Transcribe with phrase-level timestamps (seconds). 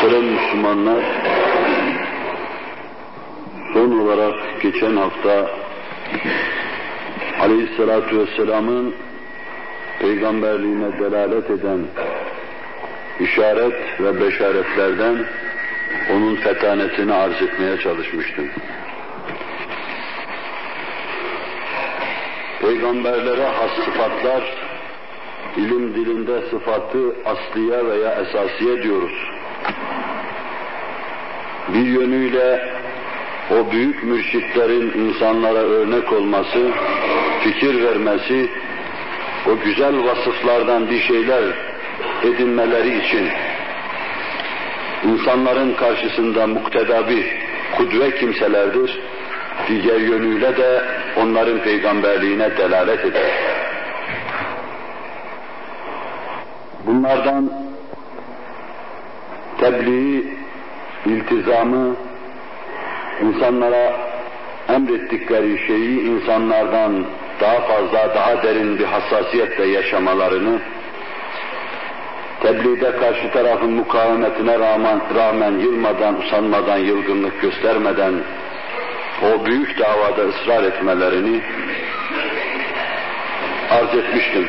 [0.00, 1.04] Muhterem Müslümanlar,
[3.72, 5.50] son olarak geçen hafta
[7.40, 8.94] Aleyhisselatü Vesselam'ın
[9.98, 11.80] peygamberliğine delalet eden
[13.20, 15.16] işaret ve beşaretlerden
[16.12, 18.48] onun fetanetini arz etmeye çalışmıştım.
[22.60, 24.42] Peygamberlere has sıfatlar,
[25.56, 29.39] ilim dilinde sıfatı asliye veya esasiye diyoruz.
[31.68, 32.60] Bir yönüyle
[33.50, 36.70] o büyük mürşitlerin insanlara örnek olması,
[37.40, 38.50] fikir vermesi,
[39.46, 41.42] o güzel vasıflardan bir şeyler
[42.22, 43.28] edinmeleri için
[45.04, 47.26] insanların karşısında muktedabi,
[47.76, 49.00] kudve kimselerdir.
[49.68, 50.82] Diğer yönüyle de
[51.16, 53.30] onların peygamberliğine delalet eder.
[56.86, 57.59] Bunlardan
[59.60, 60.24] tebliği,
[61.06, 61.96] iltizamı,
[63.22, 63.92] insanlara
[64.68, 67.04] emrettikleri şeyi insanlardan
[67.40, 70.60] daha fazla, daha derin bir hassasiyetle yaşamalarını,
[72.42, 78.14] tebliğde karşı tarafın mukavemetine rağmen, rağmen yılmadan, usanmadan, yılgınlık göstermeden
[79.22, 81.40] o büyük davada ısrar etmelerini
[83.70, 84.48] arz etmiştim.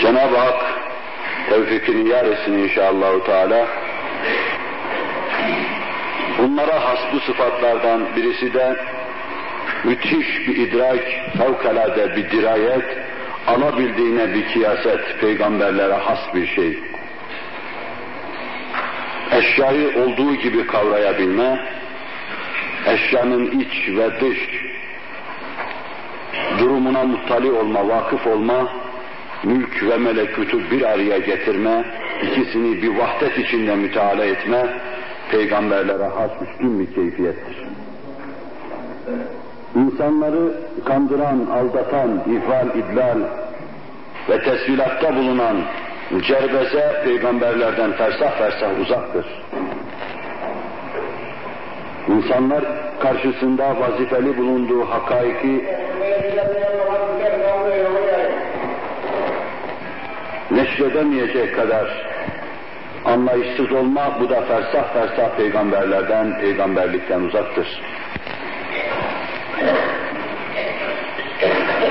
[0.00, 0.73] Cenab-ı Hak
[1.54, 3.66] tevfikini yar etsin inşallahü teala.
[6.38, 8.76] Bunlara has bu sıfatlardan birisi de
[9.84, 11.00] müthiş bir idrak,
[11.38, 12.98] fevkalade bir dirayet,
[13.46, 16.78] alabildiğine bir kiyaset, peygamberlere has bir şey.
[19.32, 21.66] Eşyayı olduğu gibi kavrayabilme,
[22.86, 24.38] eşyanın iç ve dış
[26.58, 28.83] durumuna muttali olma, vakıf olma,
[29.44, 31.84] mülk ve melekutu bir araya getirme,
[32.22, 34.66] ikisini bir vahdet içinde müteala etme,
[35.30, 37.56] peygamberlere has üstün bir keyfiyettir.
[39.76, 40.52] İnsanları
[40.84, 43.18] kandıran, aldatan, ihval, idlal
[44.28, 45.56] ve tesvilatta bulunan
[46.28, 49.26] cerbeze peygamberlerden fersah fersah uzaktır.
[52.08, 52.64] İnsanlar
[53.00, 55.64] karşısında vazifeli bulunduğu hakaiki
[60.50, 61.88] neşredemeyecek kadar
[63.04, 67.80] anlayışsız olma, bu da fersah fersah peygamberlerden, peygamberlikten uzaktır.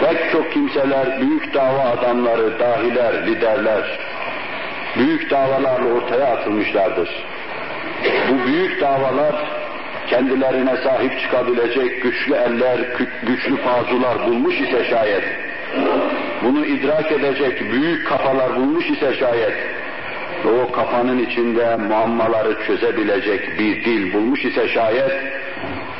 [0.02, 4.00] Pek çok kimseler, büyük dava adamları, dahiler, liderler,
[4.97, 7.09] büyük davalarla ortaya atılmışlardır.
[8.30, 9.36] Bu büyük davalar
[10.08, 12.80] kendilerine sahip çıkabilecek güçlü eller,
[13.24, 15.24] güçlü pazular bulmuş ise şayet,
[16.44, 19.54] bunu idrak edecek büyük kafalar bulmuş ise şayet,
[20.46, 25.12] o kafanın içinde muammaları çözebilecek bir dil bulmuş ise şayet,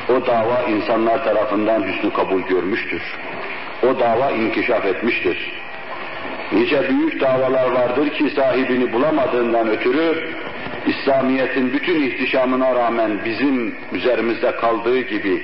[0.08, 3.02] o dava insanlar tarafından hüsnü kabul görmüştür.
[3.82, 5.52] O dava inkişaf etmiştir.
[6.52, 10.34] Nice büyük davalar vardır ki sahibini bulamadığından ötürü,
[10.86, 15.42] İslamiyet'in bütün ihtişamına rağmen bizim üzerimizde kaldığı gibi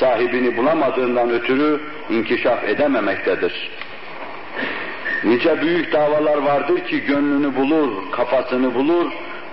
[0.00, 1.80] sahibini bulamadığından ötürü
[2.10, 3.70] inkişaf edememektedir.
[5.24, 9.06] Nice büyük davalar vardır ki gönlünü bulur, kafasını bulur,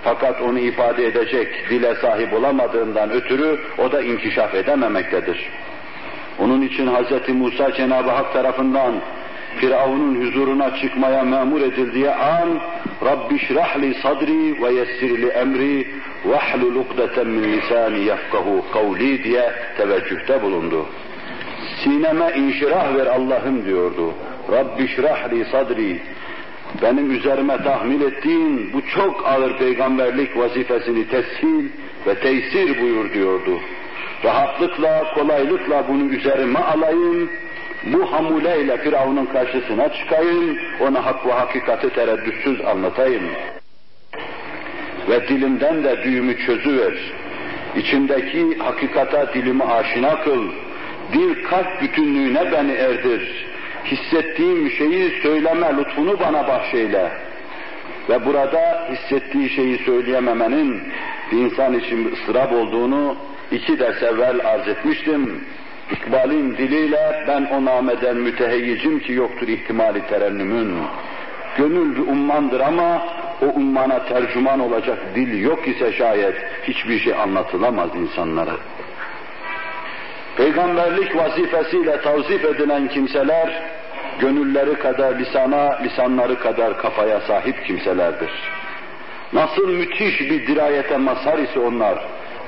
[0.04, 5.50] fakat onu ifade edecek dile sahip olamadığından ötürü o da inkişaf edememektedir.
[6.38, 7.28] Onun için Hz.
[7.28, 8.94] Musa Cenab-ı Hak tarafından
[9.56, 12.60] Firavun'un huzuruna çıkmaya memur edildiği an
[13.04, 15.88] Rabbi şrahli sadri ve yessirli emri
[16.24, 20.86] ve hlul ukdeten min lisani yefkahu kavli diye teveccühte bulundu.
[21.84, 24.14] Sineme inşirah ver Allah'ım diyordu.
[24.52, 26.00] Rabbi şrahli sadri
[26.82, 31.68] benim üzerime tahmil ettiğin bu çok ağır peygamberlik vazifesini teshil
[32.06, 33.60] ve teysir buyur diyordu.
[34.24, 37.30] Rahatlıkla, kolaylıkla bunu üzerime alayım,
[37.84, 43.24] bu hamuleyle Firavun'un karşısına çıkayım, ona hak ve hakikati tereddütsüz anlatayım.
[45.08, 46.94] Ve dilimden de düğümü çözüver.
[47.76, 50.44] İçimdeki hakikata dilimi aşina kıl.
[51.12, 53.48] Dil kalp bütünlüğüne beni erdir.
[53.90, 57.10] Hissettiğim şeyi söyleme lütfunu bana bahşeyle.
[58.08, 60.82] Ve burada hissettiği şeyi söyleyememenin
[61.32, 63.16] insan için bir ıstırap olduğunu
[63.52, 65.44] iki ders evvel arz etmiştim.
[65.92, 70.78] İkbalin diliyle ben o nameden müteheyyicim ki yoktur ihtimali terennümün.
[71.58, 73.06] Gönül bir ummandır ama
[73.42, 78.56] o ummana tercüman olacak dil yok ise şayet hiçbir şey anlatılamaz insanlara.
[80.36, 83.62] Peygamberlik vazifesiyle tavzif edilen kimseler,
[84.20, 88.30] gönülleri kadar lisana, lisanları kadar kafaya sahip kimselerdir.
[89.32, 91.98] nasıl müthiş bir dirayete mazhar ise onlar,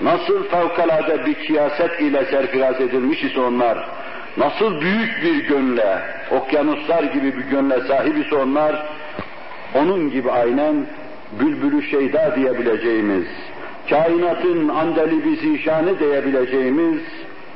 [0.03, 3.89] nasıl fevkalade bir kiyaset ile serfiraz edilmiş ise onlar,
[4.37, 5.99] nasıl büyük bir gönle,
[6.31, 8.87] okyanuslar gibi bir gönle sahip ise onlar,
[9.75, 10.87] onun gibi aynen
[11.41, 13.27] bülbülü şeyda diyebileceğimiz,
[13.91, 17.03] kainatın andeli zişanı diyebileceğimiz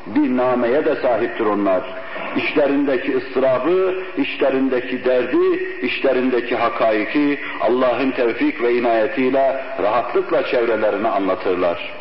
[0.06, 2.03] bir nameye de sahiptir onlar.
[2.36, 11.94] İşlerindeki ıstırabı, işlerindeki derdi, işlerindeki hakaiki Allah'ın tevfik ve inayetiyle rahatlıkla çevrelerine anlatırlar.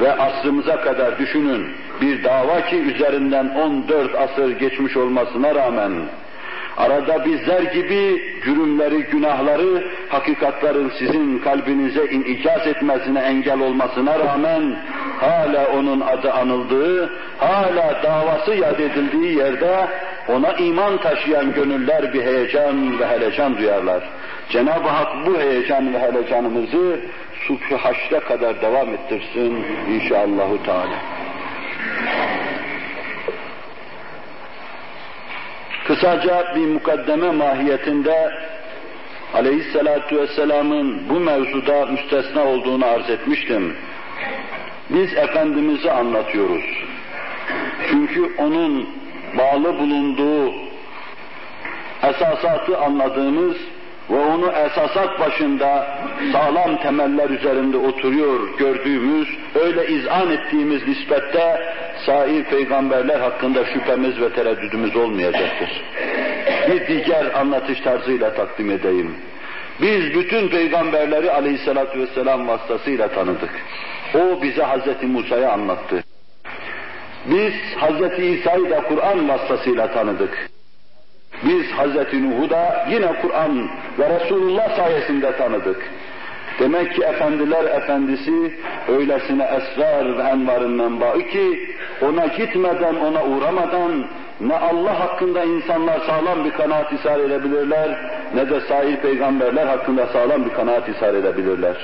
[0.00, 1.68] Ve asrımıza kadar düşünün,
[2.00, 5.92] bir dava ki üzerinden 14 asır geçmiş olmasına rağmen
[6.76, 14.76] Arada bizler gibi cürümleri, günahları, hakikatların sizin kalbinize inikaz etmesine engel olmasına rağmen
[15.20, 19.88] hala onun adı anıldığı, hala davası yad edildiği yerde
[20.28, 24.02] ona iman taşıyan gönüller bir heyecan ve helecan duyarlar.
[24.48, 27.00] Cenab-ı Hak bu heyecan ve helecanımızı
[27.46, 30.98] subh haşre kadar devam ettirsin inşallahü teala.
[35.84, 38.32] Kısaca bir mukaddeme mahiyetinde
[39.34, 43.76] aleyhissalatu vesselamın bu mevzuda müstesna olduğunu arz etmiştim.
[44.90, 46.64] Biz Efendimiz'i anlatıyoruz.
[47.90, 48.88] Çünkü onun
[49.38, 50.52] bağlı bulunduğu
[52.02, 53.56] esasatı anladığımız
[54.10, 55.98] ve onu esasat başında
[56.32, 61.60] sağlam temeller üzerinde oturuyor gördüğümüz, öyle izan ettiğimiz nispette
[62.06, 65.84] sair peygamberler hakkında şüphemiz ve tereddüdümüz olmayacaktır.
[66.68, 69.16] Bir diğer anlatış tarzıyla takdim edeyim.
[69.80, 73.50] Biz bütün peygamberleri aleyhissalatü vesselam vasıtasıyla tanıdık.
[74.14, 75.02] O bize Hz.
[75.02, 76.04] Musa'yı anlattı.
[77.26, 78.18] Biz Hz.
[78.18, 80.53] İsa'yı da Kur'an vasıtasıyla tanıdık.
[81.42, 82.12] Biz Hz.
[82.12, 85.90] Nuh'u da yine Kur'an ve Resulullah sayesinde tanıdık.
[86.58, 88.54] Demek ki efendiler efendisi
[88.88, 91.68] öylesine esrar ve envarın menbaı ki
[92.02, 94.06] ona gitmeden, ona uğramadan
[94.40, 100.44] ne Allah hakkında insanlar sağlam bir kanaat ishar edebilirler ne de sair peygamberler hakkında sağlam
[100.44, 101.76] bir kanaat ishar edebilirler.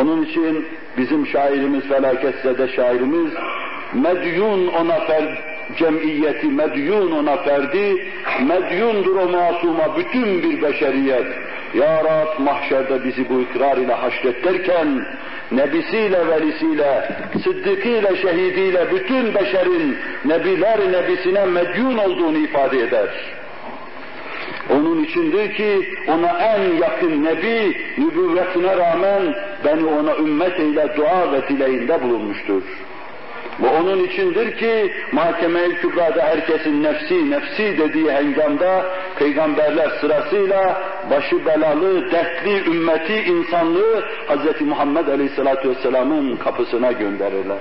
[0.00, 0.66] Onun için
[0.96, 3.32] bizim şairimiz felaketse şairimiz
[3.92, 5.42] medyun ona fer,
[5.78, 8.06] cemiyeti medyun ona ferdi,
[8.48, 11.26] medyundur o masuma bütün bir beşeriyet.
[11.74, 15.06] Ya Rab mahşerde bizi bu ikrar ile haşret derken,
[15.52, 17.10] nebisiyle, velisiyle,
[17.44, 23.08] sıddıkıyla, şehidiyle bütün beşerin nebiler nebisine medyun olduğunu ifade eder.
[24.70, 29.34] Onun içindir ki ona en yakın nebi nübüvvetine rağmen
[29.64, 32.62] beni ona ümmet eyle dua ve dileğinde bulunmuştur.
[33.60, 38.84] Bu onun içindir ki mahkeme-i kübrada herkesin nefsi nefsi dediği hengamda
[39.18, 44.60] peygamberler sırasıyla başı belalı, dertli ümmeti insanlığı Hz.
[44.60, 47.58] Muhammed Aleyhisselatü Vesselam'ın kapısına gönderirler.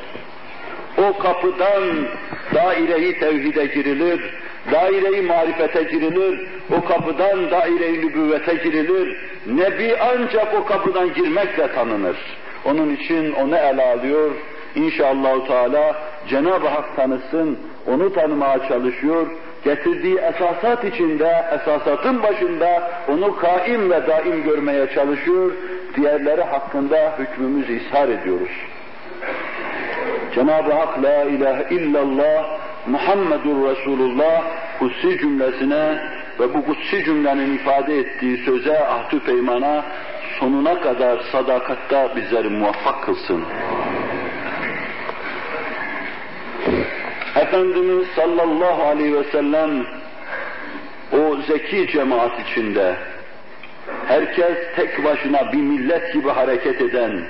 [0.97, 1.83] O kapıdan
[2.55, 4.21] daire-i tevhide girilir,
[4.71, 6.47] daire-i marifete girilir,
[6.77, 9.17] o kapıdan daire-i nübüvvete girilir.
[9.47, 12.17] Nebi ancak o kapıdan girmekle tanınır.
[12.65, 14.31] Onun için onu ele alıyor,
[14.75, 15.95] İnşallah Teala
[16.27, 19.27] Cenab-ı Hak tanısın, onu tanımaya çalışıyor.
[19.63, 25.51] Getirdiği esasat içinde, esasatın başında onu kaim ve daim görmeye çalışıyor.
[25.95, 28.51] Diğerleri hakkında hükmümüzü ishar ediyoruz.
[30.35, 34.43] Cenab-ı Hak la ilahe illallah Muhammedur Resulullah
[34.79, 35.99] kutsi cümlesine
[36.39, 39.85] ve bu kutsi cümlenin ifade ettiği söze, ahdü peymana
[40.39, 43.43] sonuna kadar sadakatta bizleri muvaffak kılsın.
[47.41, 49.85] Efendimiz sallallahu aleyhi ve sellem
[51.13, 52.95] o zeki cemaat içinde
[54.07, 57.21] herkes tek başına bir millet gibi hareket eden,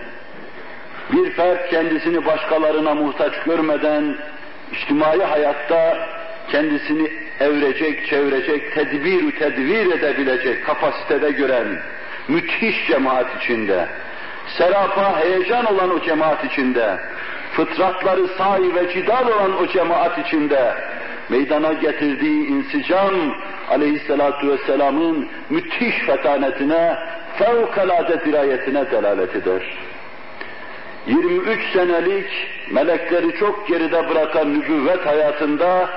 [1.12, 4.16] bir fert kendisini başkalarına muhtaç görmeden
[4.72, 6.08] içtimai hayatta
[6.52, 11.68] kendisini evrecek, çevirecek, tedbir tedbir edebilecek kapasitede gören
[12.28, 13.86] müthiş cemaat içinde,
[14.58, 17.00] serapa heyecan olan o cemaat içinde,
[17.52, 20.74] fıtratları sahi ve cidal olan o cemaat içinde
[21.30, 23.14] meydana getirdiği insicam
[23.70, 26.98] aleyhissalatu vesselamın müthiş fetanetine,
[27.38, 29.62] fevkalade dirayetine delalet eder.
[31.08, 32.28] 23 senelik
[32.72, 35.90] melekleri çok geride bırakan nübüvvet hayatında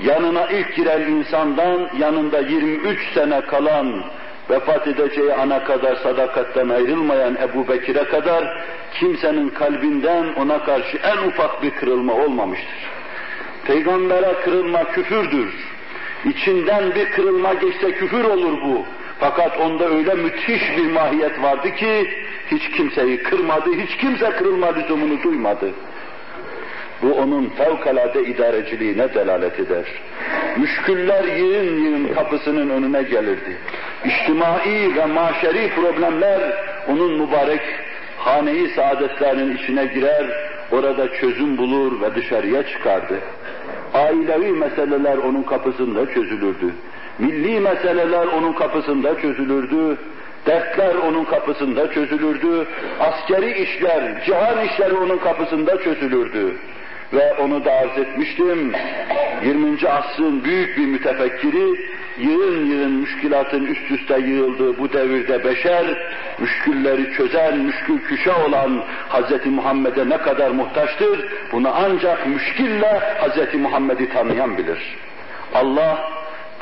[0.00, 4.04] yanına ilk giren insandan yanında 23 sene kalan
[4.50, 8.62] vefat edeceği ana kadar sadakatten ayrılmayan Ebu Bekir'e kadar
[8.92, 12.90] kimsenin kalbinden ona karşı en ufak bir kırılma olmamıştır.
[13.64, 15.54] Peygambere kırılma küfürdür.
[16.24, 18.84] İçinden bir kırılma geçse küfür olur bu.
[19.20, 22.10] Fakat onda öyle müthiş bir mahiyet vardı ki
[22.50, 25.70] hiç kimseyi kırmadı, hiç kimse kırılma lüzumunu duymadı.
[27.02, 29.84] Bu onun fevkalade idareciliğine delalet eder.
[30.56, 33.56] Müşküller yığın yığın kapısının önüne gelirdi.
[34.04, 36.40] İçtimai ve maşeri problemler
[36.88, 37.60] onun mübarek
[38.18, 40.26] haneyi saadetlerinin içine girer,
[40.72, 43.20] orada çözüm bulur ve dışarıya çıkardı.
[43.94, 46.74] Ailevi meseleler onun kapısında çözülürdü.
[47.18, 49.96] Milli meseleler onun kapısında çözülürdü.
[50.46, 52.66] Dertler onun kapısında çözülürdü.
[53.00, 56.56] Askeri işler, cihan işleri onun kapısında çözülürdü.
[57.12, 58.72] Ve onu da arz etmiştim,
[59.44, 59.88] 20.
[59.88, 61.80] asrın büyük bir mütefekkiri,
[62.18, 65.84] yığın yığın müşkilatın üst üste yığıldığı bu devirde beşer,
[66.38, 69.46] müşkülleri çözen, müşkül küşa olan Hz.
[69.46, 73.54] Muhammed'e ne kadar muhtaçtır, bunu ancak müşkille Hz.
[73.54, 74.98] Muhammed'i tanıyan bilir.
[75.54, 76.10] Allah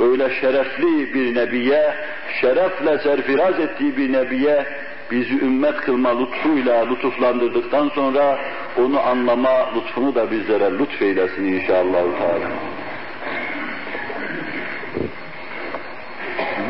[0.01, 1.95] böyle şerefli bir nebiye,
[2.41, 4.67] şerefle serfiraz ettiği bir nebiye
[5.11, 8.39] bizi ümmet kılma lütfuyla lütuflandırdıktan sonra
[8.79, 12.03] onu anlama lütfunu da bizlere lütfeylesin inşallah.
[12.19, 12.76] Teala.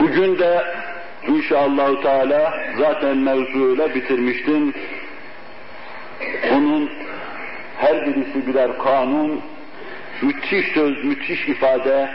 [0.00, 0.64] Bugün de
[1.28, 4.74] inşallah Teala zaten mevzuyla bitirmiştim.
[6.52, 6.90] Onun
[7.78, 9.40] her birisi birer kanun,
[10.22, 12.10] müthiş söz, müthiş ifade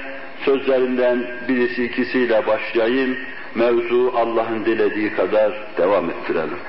[0.45, 3.17] sözlerinden birisi ikisiyle başlayayım.
[3.55, 6.59] Mevzu Allah'ın dilediği kadar devam ettirelim.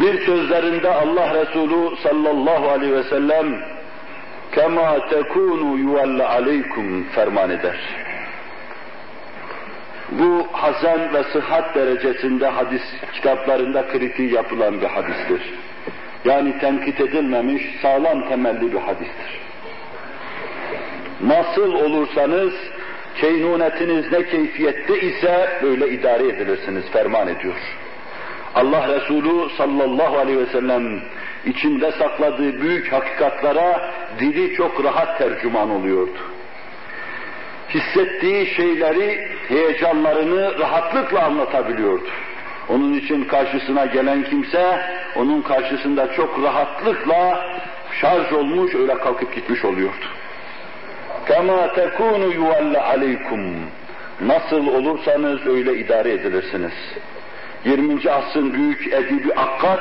[0.00, 3.64] Bir sözlerinde Allah Resulü sallallahu aleyhi ve sellem
[4.54, 7.76] kema tekunu yuvalle aleykum ferman eder.
[10.10, 12.82] Bu hazen ve sıhhat derecesinde hadis
[13.12, 15.54] kitaplarında kritiği yapılan bir hadistir.
[16.24, 19.40] Yani tenkit edilmemiş, sağlam temelli bir hadistir.
[21.20, 22.54] Nasıl olursanız,
[23.20, 27.54] keynunetiniz ne keyfiyette ise böyle idare edilirsiniz, ferman ediyor.
[28.54, 31.00] Allah Resulü sallallahu aleyhi ve sellem
[31.45, 36.17] içinde sakladığı büyük hakikatlara dili çok rahat tercüman oluyordu.
[37.69, 42.07] Hissettiği şeyleri, heyecanlarını rahatlıkla anlatabiliyordu.
[42.69, 44.79] Onun için karşısına gelen kimse,
[45.15, 47.45] onun karşısında çok rahatlıkla
[48.01, 50.05] şarj olmuş, öyle kalkıp gitmiş oluyordu.
[51.27, 53.53] كَمَا تَكُونُ يُوَلَّ عَلَيْكُمْ
[54.21, 56.73] Nasıl olursanız öyle idare edilirsiniz.
[57.65, 58.11] 20.
[58.11, 59.79] asrın büyük edibi Akkat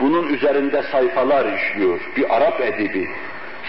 [0.00, 2.00] bunun üzerinde sayfalar işliyor.
[2.16, 3.08] Bir Arap edibi.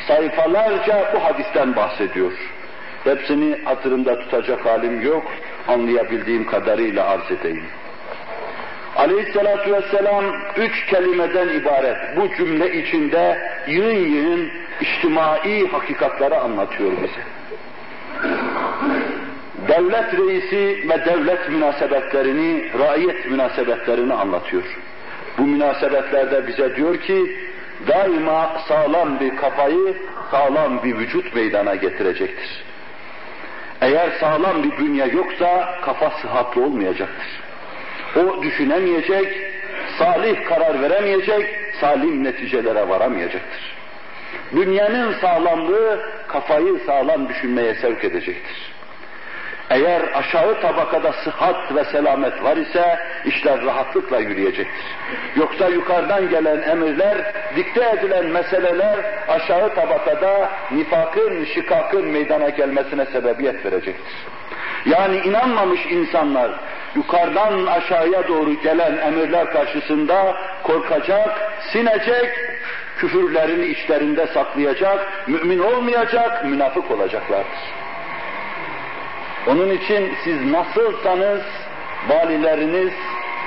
[0.08, 2.32] Sayfalarca bu hadisten bahsediyor.
[3.04, 5.24] Hepsini hatırımda tutacak halim yok.
[5.68, 7.66] Anlayabildiğim kadarıyla arz edeyim.
[8.96, 10.26] Aleyhissalatu vesselam
[10.58, 13.38] üç kelimeden ibaret bu cümle içinde
[13.68, 14.52] yığın yığın
[14.82, 17.24] içtimai hakikatları anlatıyor bize
[19.68, 24.64] devlet reisi ve devlet münasebetlerini, raiyet münasebetlerini anlatıyor.
[25.38, 27.38] Bu münasebetlerde bize diyor ki,
[27.88, 29.98] daima sağlam bir kafayı,
[30.32, 32.64] sağlam bir vücut meydana getirecektir.
[33.82, 37.28] Eğer sağlam bir bünye yoksa kafa sıhhatli olmayacaktır.
[38.16, 39.38] O düşünemeyecek,
[40.00, 43.74] salih karar veremeyecek, salim neticelere varamayacaktır.
[44.56, 48.73] Dünyanın sağlamlığı kafayı sağlam düşünmeye sevk edecektir.
[49.70, 54.86] Eğer aşağı tabakada sıhhat ve selamet var ise işler rahatlıkla yürüyecektir.
[55.36, 64.14] Yoksa yukarıdan gelen emirler, dikte edilen meseleler aşağı tabakada nifakın, şikakın meydana gelmesine sebebiyet verecektir.
[64.86, 66.52] Yani inanmamış insanlar
[66.96, 72.30] yukarıdan aşağıya doğru gelen emirler karşısında korkacak, sinecek,
[72.98, 77.83] küfürlerini içlerinde saklayacak, mümin olmayacak, münafık olacaklardır.
[79.48, 81.42] Onun için siz nasılsanız
[82.10, 82.94] valileriniz,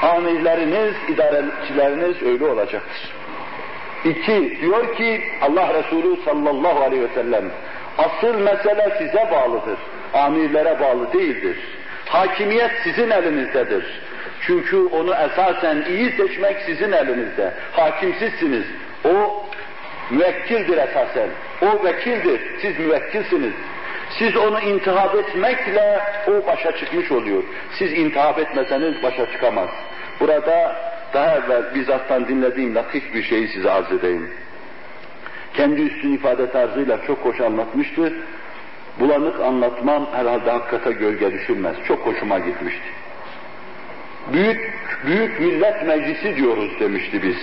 [0.03, 3.13] amirleriniz, idarecileriniz öyle olacaktır.
[4.05, 7.45] İki, diyor ki Allah Resulü sallallahu aleyhi ve sellem,
[7.99, 9.79] asıl mesele size bağlıdır,
[10.15, 11.57] amirlere bağlı değildir.
[12.07, 13.85] Hakimiyet sizin elinizdedir.
[14.41, 17.53] Çünkü onu esasen iyi seçmek sizin elinizde.
[17.73, 18.65] Hakim sizsiniz.
[19.05, 19.45] O
[20.11, 21.29] müvekkildir esasen.
[21.63, 22.41] O vekildir.
[22.63, 23.53] Siz müvekkilsiniz.
[24.19, 27.43] Siz onu intihap etmekle o başa çıkmış oluyor.
[27.79, 29.69] Siz intihap etmeseniz başa çıkamaz.
[30.21, 30.77] Burada
[31.15, 34.31] daha evvel bizzattan dinlediğim latif bir şeyi size arz edeyim.
[35.55, 38.13] Kendi üstün ifade tarzıyla çok hoş anlatmıştı.
[39.01, 41.77] Bulanık anlatmam herhalde hakikate gölge düşürmez.
[41.89, 42.89] Çok hoşuma gitmişti.
[44.33, 44.75] Büyük,
[45.07, 47.37] büyük millet meclisi diyoruz demişti biz.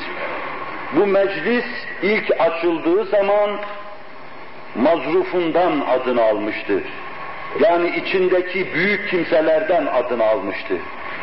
[0.95, 1.65] Bu meclis
[2.01, 3.49] ilk açıldığı zaman
[4.75, 6.79] mazrufundan adını almıştı.
[7.59, 10.73] Yani içindeki büyük kimselerden adını almıştı.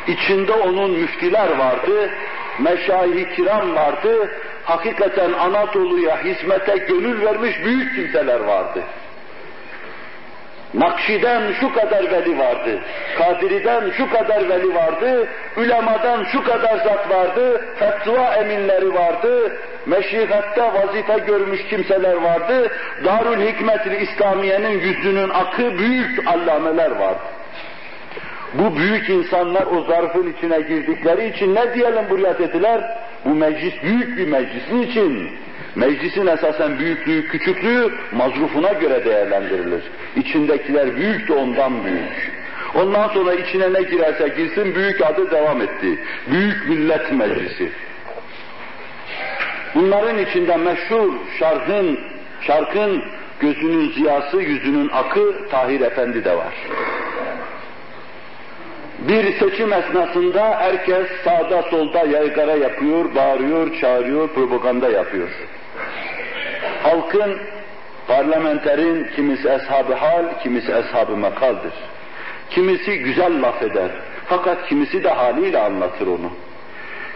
[0.06, 2.10] İçinde onun müftiler vardı,
[2.58, 4.30] meşayih kiram vardı,
[4.64, 8.82] hakikaten Anadolu'ya hizmete gönül vermiş büyük kimseler vardı.
[10.74, 12.80] Nakşi'den şu kadar veli vardı,
[13.18, 19.52] Kadiri'den şu kadar veli vardı, Ülemadan şu kadar zat vardı, fetva eminleri vardı,
[19.86, 22.70] meşihatte vazife görmüş kimseler vardı,
[23.04, 27.20] Darül Hikmet-i İslamiye'nin yüzünün akı büyük allameler vardı.
[28.54, 32.98] Bu büyük insanlar o zarfın içine girdikleri için ne diyelim buraya dediler?
[33.24, 34.90] Bu meclis büyük bir meclis.
[34.90, 35.30] için.
[35.74, 39.82] Meclisin esasen büyüklüğü, küçüklüğü mazrufuna göre değerlendirilir.
[40.16, 42.32] İçindekiler büyük de ondan büyük.
[42.74, 45.98] Ondan sonra içine ne girerse girsin büyük adı devam etti.
[46.30, 47.70] Büyük Millet Meclisi.
[49.74, 52.00] Bunların içinde meşhur şarkın,
[52.40, 53.02] şarkın
[53.40, 56.54] gözünün ziyası, yüzünün akı Tahir Efendi de var.
[58.98, 65.28] Bir seçim esnasında herkes sağda solda yaygara yapıyor, bağırıyor, çağırıyor, propaganda yapıyor.
[66.82, 67.38] Halkın,
[68.08, 71.72] parlamenterin kimisi eshab-ı hal, kimisi eshab-ı makaldır.
[72.50, 73.90] Kimisi güzel laf eder.
[74.26, 76.30] Fakat kimisi de haliyle anlatır onu.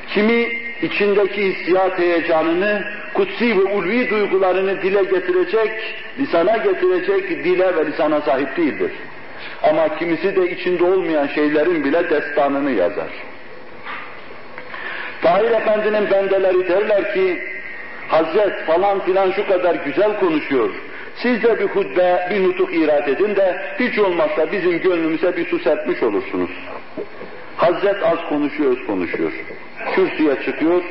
[0.08, 0.48] Kimi
[0.82, 2.84] içindeki hissiyat heyecanını,
[3.14, 5.70] kutsi ve ulvi duygularını dile getirecek,
[6.18, 8.90] lisana getirecek dile ve lisana sahip değildir.
[9.62, 13.08] Ama kimisi de içinde olmayan şeylerin bile destanını yazar.
[15.22, 17.42] Tahir Efendi'nin bendeleri derler ki,
[18.08, 20.70] Hazret falan filan şu kadar güzel konuşuyor.
[21.16, 25.58] Siz de bir hutbe, bir nutuk irat edin de hiç olmazsa bizim gönlümüze bir su
[25.58, 26.50] serpmiş olursunuz.
[27.56, 29.32] Hazret az konuşuyor, konuşuyor.
[29.94, 30.82] Kürsüye çıkıyor.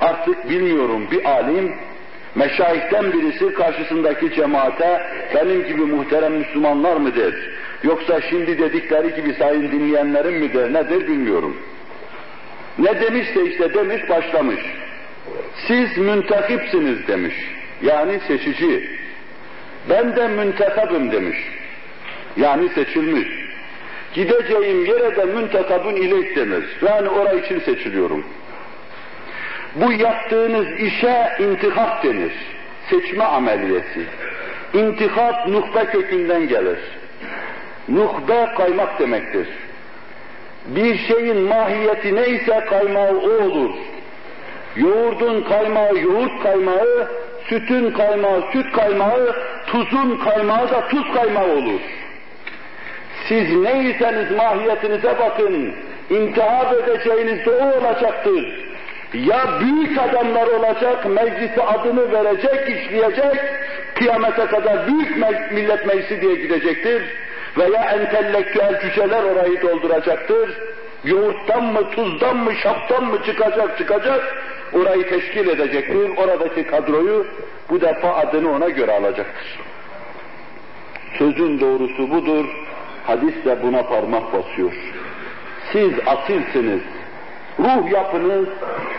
[0.00, 1.74] Artık bilmiyorum bir alim
[2.34, 5.02] meşayihten birisi karşısındaki cemaate
[5.34, 7.34] benim gibi muhterem Müslümanlar mıdır?
[7.82, 11.56] Yoksa şimdi dedikleri gibi sayın dinleyenlerin midir nedir bilmiyorum.
[12.78, 14.60] Ne demişse işte demiş başlamış.
[15.66, 17.34] Siz müntekipsiniz demiş.
[17.82, 18.90] Yani seçici.
[19.90, 21.38] Ben de müntekabım demiş.
[22.36, 23.28] Yani seçilmiş.
[24.14, 26.64] Gideceğim yere de müntekabın ilek denir.
[26.82, 28.24] Yani oraya için seçiliyorum.
[29.74, 32.32] Bu yaptığınız işe intikap denir.
[32.90, 34.06] Seçme ameliyesi.
[34.74, 36.78] İntikap nukta kökünden gelir.
[37.88, 39.48] Nuhbe kaymak demektir.
[40.66, 43.70] Bir şeyin mahiyeti neyse kaymağı o olur.
[44.76, 47.08] Yoğurdun kaymağı yoğurt kaymağı,
[47.48, 51.80] sütün kaymağı süt kaymağı, tuzun kaymağı da tuz kaymağı olur.
[53.30, 55.74] Siz neyseniz mahiyetinize bakın,
[56.10, 58.44] intihap edeceğiniz de o olacaktır.
[59.14, 63.40] Ya büyük adamlar olacak, meclisi adını verecek, işleyecek,
[63.94, 65.16] kıyamete kadar büyük
[65.52, 67.02] millet meclisi diye gidecektir
[67.58, 70.50] veya entelektüel cüceler orayı dolduracaktır.
[71.04, 74.36] Yoğurttan mı, tuzdan mı, şaptan mı çıkacak çıkacak,
[74.72, 76.16] orayı teşkil edecektir.
[76.16, 77.26] Oradaki kadroyu
[77.70, 79.60] bu defa adını ona göre alacaktır.
[81.18, 82.46] Sözün doğrusu budur,
[83.10, 84.72] hadis de buna parmak basıyor.
[85.72, 86.80] Siz asilsiniz,
[87.58, 88.48] ruh yapınız,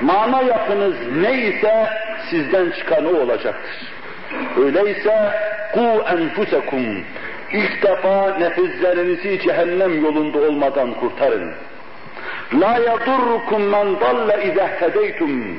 [0.02, 1.88] mana yapınız neyse
[2.30, 3.93] sizden çıkan o olacaktır.
[4.58, 5.32] Öyleyse
[5.74, 7.04] ku enfusekum
[7.54, 11.52] İlk defa nefislerinizi cehennem yolunda olmadan kurtarın.
[12.54, 15.58] La yadurrukum men dalle izâ hedeytum.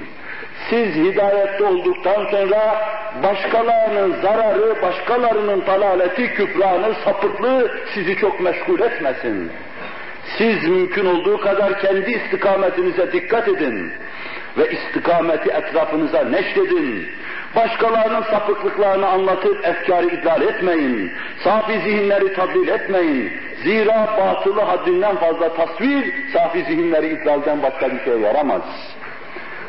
[0.70, 9.53] Siz hidayette olduktan sonra başkalarının zararı, başkalarının talaleti, küfranı, sapıklığı sizi çok meşgul etmesin.
[10.38, 13.92] Siz mümkün olduğu kadar kendi istikametinize dikkat edin
[14.59, 17.09] ve istikameti etrafınıza neşredin.
[17.57, 21.12] Başkalarının sapıklıklarını anlatıp efkarı idlal etmeyin.
[21.44, 23.33] Safi zihinleri tadlil etmeyin.
[23.62, 28.62] Zira batılı haddinden fazla tasvir, safi zihinleri idlalden başka bir şey yaramaz.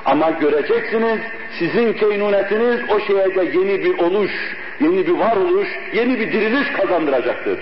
[0.05, 1.19] Ama göreceksiniz
[1.59, 4.31] sizin keynunetiniz o şeye de yeni bir oluş,
[4.79, 7.59] yeni bir varoluş, yeni bir diriliş kazandıracaktır.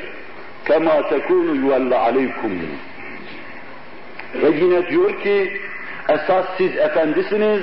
[0.66, 2.52] Kema tekunu yuvalla aleykum.
[4.36, 5.62] Ve yine diyor ki
[6.10, 7.62] esas siz efendisiniz,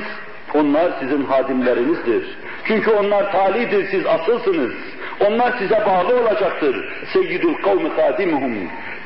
[0.55, 2.39] onlar sizin hadimlerinizdir.
[2.65, 4.73] Çünkü onlar talidir, siz asılsınız.
[5.27, 6.89] Onlar size bağlı olacaktır.
[7.13, 8.55] Seyyidül kavmi hadimuhum.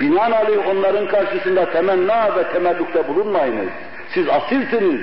[0.00, 3.68] Binaenaleyh onların karşısında temenna ve temellukta bulunmayınız.
[4.14, 5.00] Siz asilsiniz.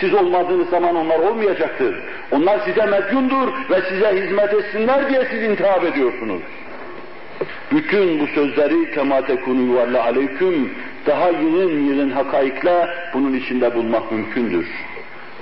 [0.00, 1.94] Siz olmadığınız zaman onlar olmayacaktır.
[2.30, 6.42] Onlar size medyundur ve size hizmet etsinler diye siz intihap ediyorsunuz.
[7.72, 10.70] Bütün bu sözleri kema tekunu yuvalla aleyküm
[11.06, 14.66] daha yığın yığın hakaikle bunun içinde bulmak mümkündür.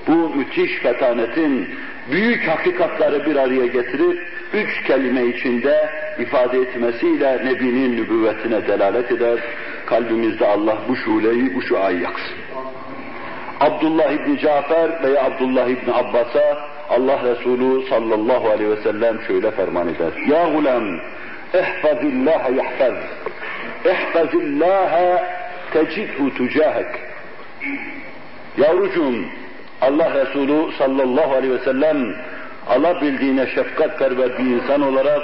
[0.06, 1.68] Bu müthiş fetanetin
[2.10, 9.38] büyük hakikatları bir araya getirip üç kelime içinde ifade etmesiyle Nebinin nübüvvetine delalet eder.
[9.86, 12.39] Kalbimizde Allah bu şuleyi, bu şuayı yaksın.
[13.60, 16.58] Abdullah İbni Cafer veya Abdullah İbni Abbas'a
[16.90, 20.12] Allah Resulü sallallahu aleyhi ve sellem şöyle ferman eder.
[20.28, 21.00] Ya gulam,
[21.54, 22.94] ihfazillâhe yahfaz.
[23.84, 25.24] İhfazillâhe
[25.72, 26.86] tecidhu tücahek.
[28.56, 29.14] Yavrucuğum,
[29.80, 32.14] Allah Resulü sallallahu aleyhi ve sellem
[32.68, 35.22] alabildiğine şefkatperver bir insan olarak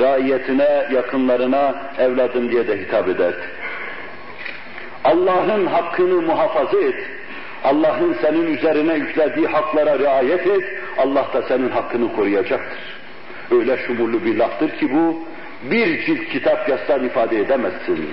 [0.00, 3.42] raiyetine, yakınlarına evladım diye de hitap ederdi.
[5.04, 7.17] Allah'ın hakkını muhafaza et.
[7.64, 10.64] Allah'ın senin üzerine yüklediği haklara riayet et.
[10.98, 12.78] Allah da senin hakkını koruyacaktır.
[13.50, 15.22] Öyle şumurlu bir laftır ki bu,
[15.70, 18.08] bir cilt kitap yazsan ifade edemezsin.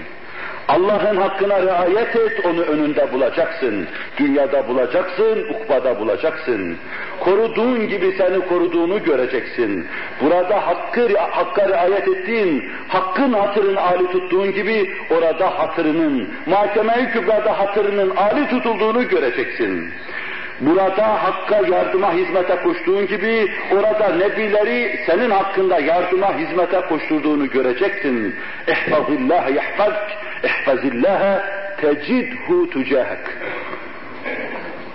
[0.67, 3.87] Allah'ın hakkına riayet et, onu önünde bulacaksın.
[4.17, 6.77] Dünyada bulacaksın, ukbada bulacaksın.
[7.19, 9.87] Koruduğun gibi seni koruduğunu göreceksin.
[10.21, 18.15] Burada hakkı, hakka riayet ettiğin, hakkın hatırını âli tuttuğun gibi orada hatırının, mahkeme-i kübrada hatırının
[18.15, 19.93] âli tutulduğunu göreceksin
[20.60, 28.36] Burada hakka yardıma hizmete koştuğun gibi orada nebileri senin hakkında yardıma hizmete koşturduğunu göreceksin.
[28.68, 30.02] İhfazillâhe yahfazk,
[30.44, 31.40] ihfazillâhe
[31.80, 33.18] tecidhu tücahek.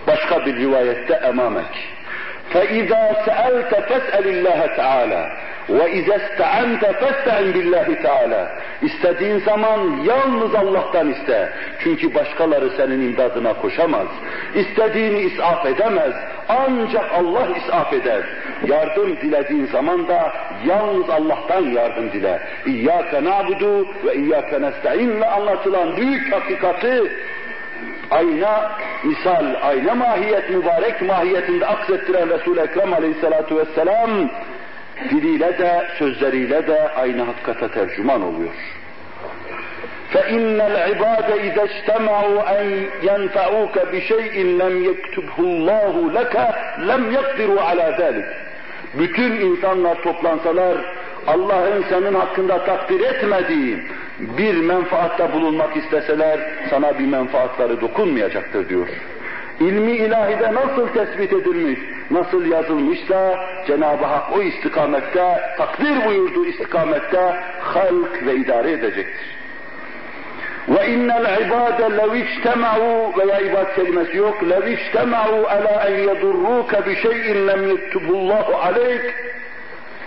[0.08, 1.96] Başka bir rivayette emamek.
[2.54, 5.24] فَإِذَا سَأَلْتَ فَاسْأَلِ اللّٰهَ تَعَالَى
[5.71, 8.53] ve izesta'ente festa'in billahi teala.
[8.83, 11.53] İstediğin zaman yalnız Allah'tan iste.
[11.79, 14.07] Çünkü başkaları senin imdadına koşamaz.
[14.55, 16.15] İstediğini isaf edemez.
[16.49, 18.23] Ancak Allah isaf eder.
[18.67, 20.33] Yardım dilediğin zaman da
[20.67, 22.41] yalnız Allah'tan yardım dile.
[22.67, 27.03] İyyâke na'budu ve iyyâke nesta'inle anlatılan büyük hakikati
[28.11, 28.73] ayna
[29.05, 34.31] misal, ayna mahiyet mübarek mahiyetinde aksettiren Resul-i Ekrem aleyhissalatu vesselam
[35.10, 38.54] diliyle de sözleriyle de aynı hakikate tercüman oluyor.
[40.14, 42.66] فَإِنَّ الْعِبَادَ إِذَا اجْتَمَعُوا أَنْ
[43.10, 46.36] يَنْفَعُوكَ بِشَيْءٍ لَمْ يَكْتُبْهُ اللّٰهُ لَكَ
[46.90, 48.28] لَمْ يَقْدِرُوا عَلَى ذَلِكَ
[49.00, 50.78] Bütün insanlar toplansalar,
[51.28, 53.80] Allah'ın senin hakkında takdir etmediği
[54.20, 56.40] bir menfaatta bulunmak isteseler,
[56.70, 58.88] sana bir menfaatları dokunmayacaktır diyor.
[59.61, 61.79] İlmi ilahide nasıl tespit edilmiş,
[62.11, 69.41] nasıl yazılmışsa Cenab-ı Hak o istikamette, takdir buyurduğu istikamette halk ve idare edecektir.
[70.69, 74.51] İnnel ibade lev içtema'u veya ibad kelimesi yok.
[74.51, 79.15] Lev içtema'u ala en yedurruke bi şeyin lem yektubullahu aleyk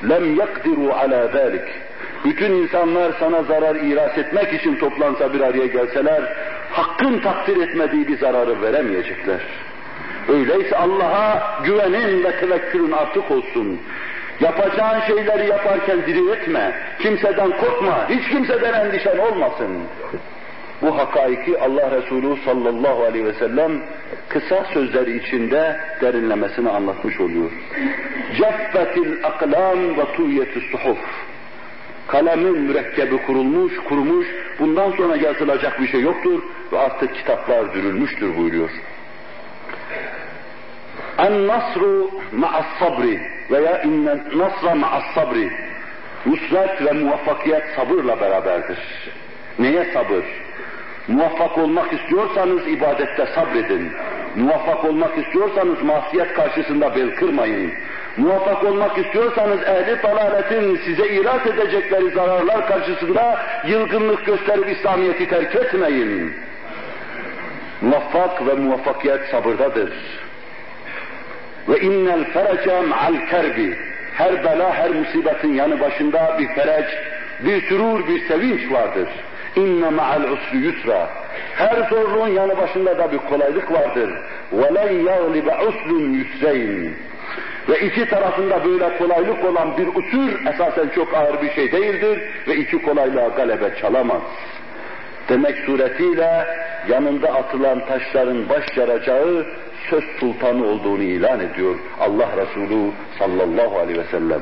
[0.09, 1.67] lem yakdiru ala zalik.
[2.25, 6.23] Bütün insanlar sana zarar iras etmek için toplansa bir araya gelseler,
[6.73, 9.39] hakkın takdir etmediği bir zararı veremeyecekler.
[10.29, 13.79] Öyleyse Allah'a güvenin ve tevekkülün artık olsun.
[14.39, 19.67] Yapacağın şeyleri yaparken diri etme, kimseden korkma, hiç kimseden endişen olmasın.
[20.81, 23.71] Bu hakaiki Allah Resulü sallallahu aleyhi ve sellem
[24.29, 27.51] kısa sözleri içinde derinlemesine anlatmış oluyor.
[28.37, 30.97] Ceffetil aklam ve tuyyetü suhuf.
[32.07, 34.27] Kalemin mürekkebi kurulmuş, kurumuş,
[34.59, 36.41] bundan sonra yazılacak bir şey yoktur
[36.73, 38.69] ve artık kitaplar dürülmüştür buyuruyor.
[41.17, 45.51] En nasru ma'as sabri veya innen nasra ma'as sabri.
[46.25, 48.79] Nusret ve muvaffakiyet sabırla beraberdir.
[49.59, 50.23] Neye sabır?
[51.07, 53.91] Muvaffak olmak istiyorsanız ibadette sabredin.
[54.35, 57.71] Muvaffak olmak istiyorsanız masiyet karşısında bel kırmayın.
[58.17, 66.33] Muvaffak olmak istiyorsanız ehli dalaletin size irat edecekleri zararlar karşısında yılgınlık gösterip İslamiyet'i terk etmeyin.
[67.83, 69.93] Muvaffak ve muvaffakiyet sabırdadır.
[71.69, 73.77] Ve innel ferece ma'al kerbi.
[74.13, 76.87] Her bela, her musibetin yanı başında bir ferec,
[77.39, 79.09] bir sürur, bir sevinç vardır.
[79.55, 81.09] İnne ma'al usri yusra.
[81.55, 84.09] Her zorluğun yanı başında da bir kolaylık vardır.
[84.53, 86.93] Ve len yaglibe usrun yusreyn.
[87.69, 92.55] Ve iki tarafında böyle kolaylık olan bir usur esasen çok ağır bir şey değildir ve
[92.55, 94.21] iki kolaylığa galebe çalamaz.
[95.29, 96.45] Demek suretiyle
[96.89, 99.45] yanında atılan taşların baş yaracağı
[99.89, 104.41] söz sultanı olduğunu ilan ediyor Allah Resulü sallallahu aleyhi ve sellem.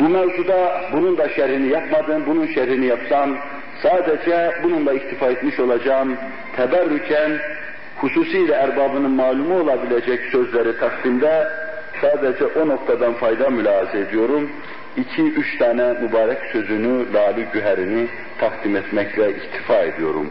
[0.00, 3.38] Bu mevzuda bunun da şerhini yapmadım, bunun şerhini yapsam
[3.82, 6.16] sadece bununla iktifa etmiş olacağım.
[6.56, 7.38] Teberrüken
[7.96, 11.48] hususiyle erbabının malumu olabilecek sözleri takdimde
[12.00, 14.50] sadece o noktadan fayda mülahaza ediyorum.
[14.96, 18.06] İki, üç tane mübarek sözünü, lali güherini
[18.38, 20.30] takdim etmekle iktifa ediyorum.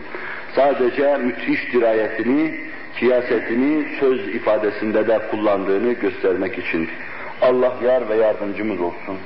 [0.55, 2.59] Sadece müthiş dirayetini,
[2.99, 6.89] siyasetini söz ifadesinde de kullandığını göstermek için.
[7.41, 9.17] Allah yar ve yardımcımız olsun.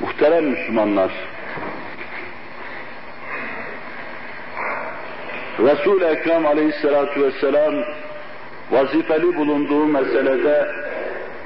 [0.00, 1.10] Muhterem Müslümanlar,
[5.58, 7.74] Resul-i Ekrem aleyhissalatu vesselam
[8.70, 10.68] vazifeli bulunduğu meselede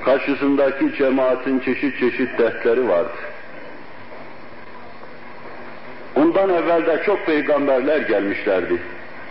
[0.05, 3.17] karşısındaki cemaatin çeşit çeşit dertleri vardı.
[6.17, 8.83] Ondan evvel de çok peygamberler gelmişlerdi.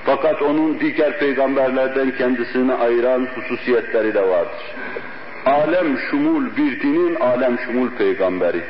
[0.06, 4.76] Fakat onun diğer peygamberlerden kendisini ayıran hususiyetleri de vardır.
[5.46, 8.62] Alem şumul bir dinin alem şumul peygamberi.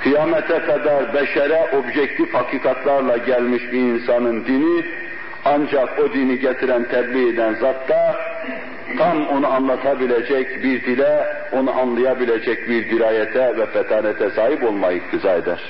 [0.00, 4.84] Kıyamete kadar beşere objektif hakikatlarla gelmiş bir insanın dini
[5.44, 8.16] ancak o dini getiren, tebliğ eden zatta
[8.98, 15.60] tam onu anlatabilecek bir dile, onu anlayabilecek bir dirayete ve fetanete sahip olmayı iktiza eder.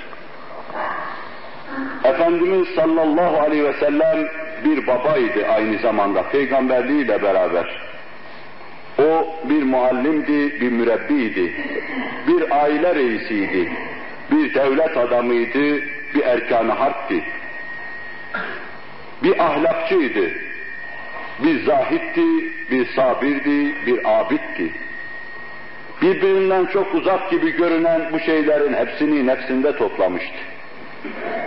[2.04, 4.26] Efendimiz sallallahu aleyhi ve sellem
[4.64, 7.84] bir babaydı aynı zamanda peygamberliğiyle beraber.
[8.98, 11.52] O bir muallimdi, bir mürebbiydi,
[12.28, 13.72] bir aile reisiydi,
[14.30, 15.80] bir devlet adamıydı,
[16.14, 17.24] bir erkan-ı harpti.
[19.22, 20.30] Bir ahlakçıydı,
[21.38, 22.26] bir zahitti,
[22.70, 24.72] bir sabirdi, bir abitti.
[26.02, 30.38] Birbirinden çok uzak gibi görünen bu şeylerin hepsini nefsinde toplamıştı.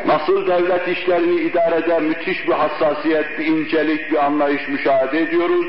[0.08, 5.68] Nasıl devlet işlerini idare eden müthiş bir hassasiyet, bir incelik, bir anlayış müşahede ediyoruz.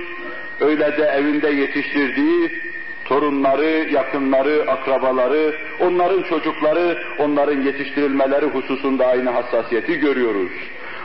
[0.60, 2.50] Öyle de evinde yetiştirdiği
[3.04, 10.52] torunları, yakınları, akrabaları, onların çocukları, onların yetiştirilmeleri hususunda aynı hassasiyeti görüyoruz.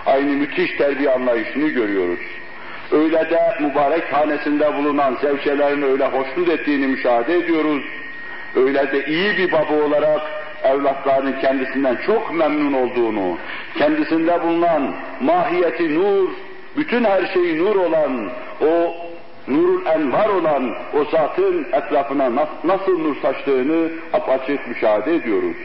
[0.06, 2.20] Aynı müthiş terbiye anlayışını görüyoruz.
[2.92, 7.84] Öyle de mübarek hanesinde bulunan zevçelerin öyle hoşnut ettiğini müşahede ediyoruz.
[8.56, 10.22] Öyle de iyi bir baba olarak
[10.64, 13.38] evlatlarının kendisinden çok memnun olduğunu,
[13.78, 16.30] kendisinde bulunan mahiyeti nur,
[16.78, 18.30] bütün her şeyi nur olan,
[18.62, 18.96] o
[19.48, 25.58] nurul envar olan o zatın etrafına nasıl nur saçtığını apaçık müşahede ediyoruz.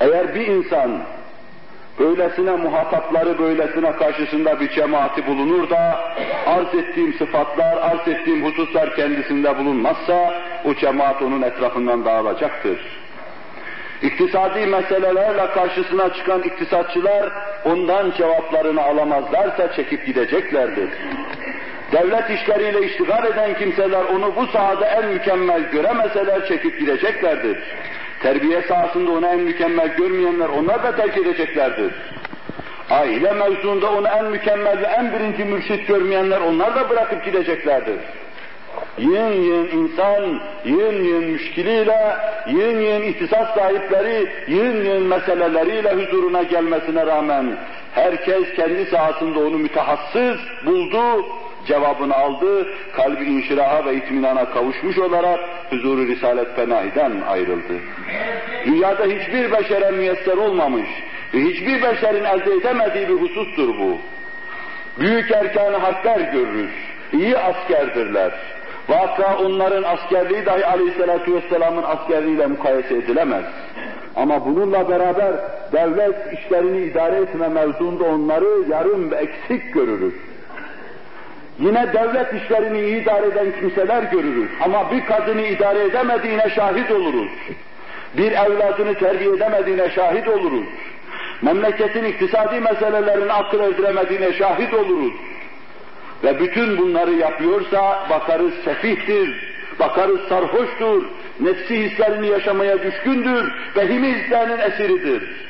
[0.00, 0.90] Eğer bir insan
[2.00, 6.00] böylesine muhatapları böylesine karşısında bir cemaati bulunur da
[6.46, 10.34] arz ettiğim sıfatlar, arz ettiğim hususlar kendisinde bulunmazsa
[10.64, 12.78] o cemaat onun etrafından dağılacaktır.
[14.02, 17.32] İktisadi meselelerle karşısına çıkan iktisatçılar
[17.64, 20.90] ondan cevaplarını alamazlarsa çekip gideceklerdir.
[21.92, 27.58] Devlet işleriyle iştigal eden kimseler onu bu sahada en mükemmel göremeseler çekip gideceklerdir.
[28.22, 31.92] Terbiye sahasında onu en mükemmel görmeyenler onlar da terk edeceklerdir.
[32.90, 37.98] Aile mevzuunda onu en mükemmel ve en birinci mürşit görmeyenler onlar da bırakıp gideceklerdir.
[38.98, 47.06] Yığın yığın insan, yığın yığın müşkiliyle, yığın yığın ihtisas sahipleri, yığın yığın meseleleriyle huzuruna gelmesine
[47.06, 47.56] rağmen
[47.94, 51.26] herkes kendi sahasında onu mütehassız buldu,
[51.68, 57.74] cevabını aldı, kalbi inşiraha ve itminana kavuşmuş olarak huzuru Risalet Fenahi'den ayrıldı.
[58.66, 60.88] Dünyada hiçbir beşere müyesser olmamış
[61.34, 63.98] ve hiçbir beşerin elde edemediği bir husustur bu.
[65.00, 66.70] Büyük erkan harpler görürüz,
[67.12, 68.32] iyi askerdirler.
[68.88, 73.44] Vaka onların askerliği dahi aleyhissalatu vesselamın askerliğiyle mukayese edilemez.
[74.16, 75.32] Ama bununla beraber
[75.72, 80.14] devlet işlerini idare etme mevzuunda onları yarım ve eksik görürüz.
[81.58, 84.50] Yine devlet işlerini idare eden kimseler görürüz.
[84.60, 87.28] Ama bir kadını idare edemediğine şahit oluruz.
[88.16, 90.66] Bir evladını terbiye edemediğine şahit oluruz.
[91.42, 95.12] Memleketin iktisadi meselelerini akıl erdiremediğine şahit oluruz.
[96.24, 101.04] Ve bütün bunları yapıyorsa bakarız sefihtir, bakarız sarhoştur,
[101.40, 105.47] nefsi hislerini yaşamaya düşkündür ve himi hislerinin esiridir.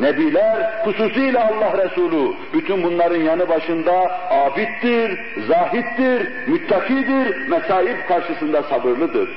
[0.00, 3.92] Nebiler, hususiyle Allah Resulü, bütün bunların yanı başında
[4.30, 9.28] abittir, zahittir, müttakidir, mesaip karşısında sabırlıdır.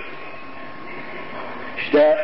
[1.77, 2.17] İşte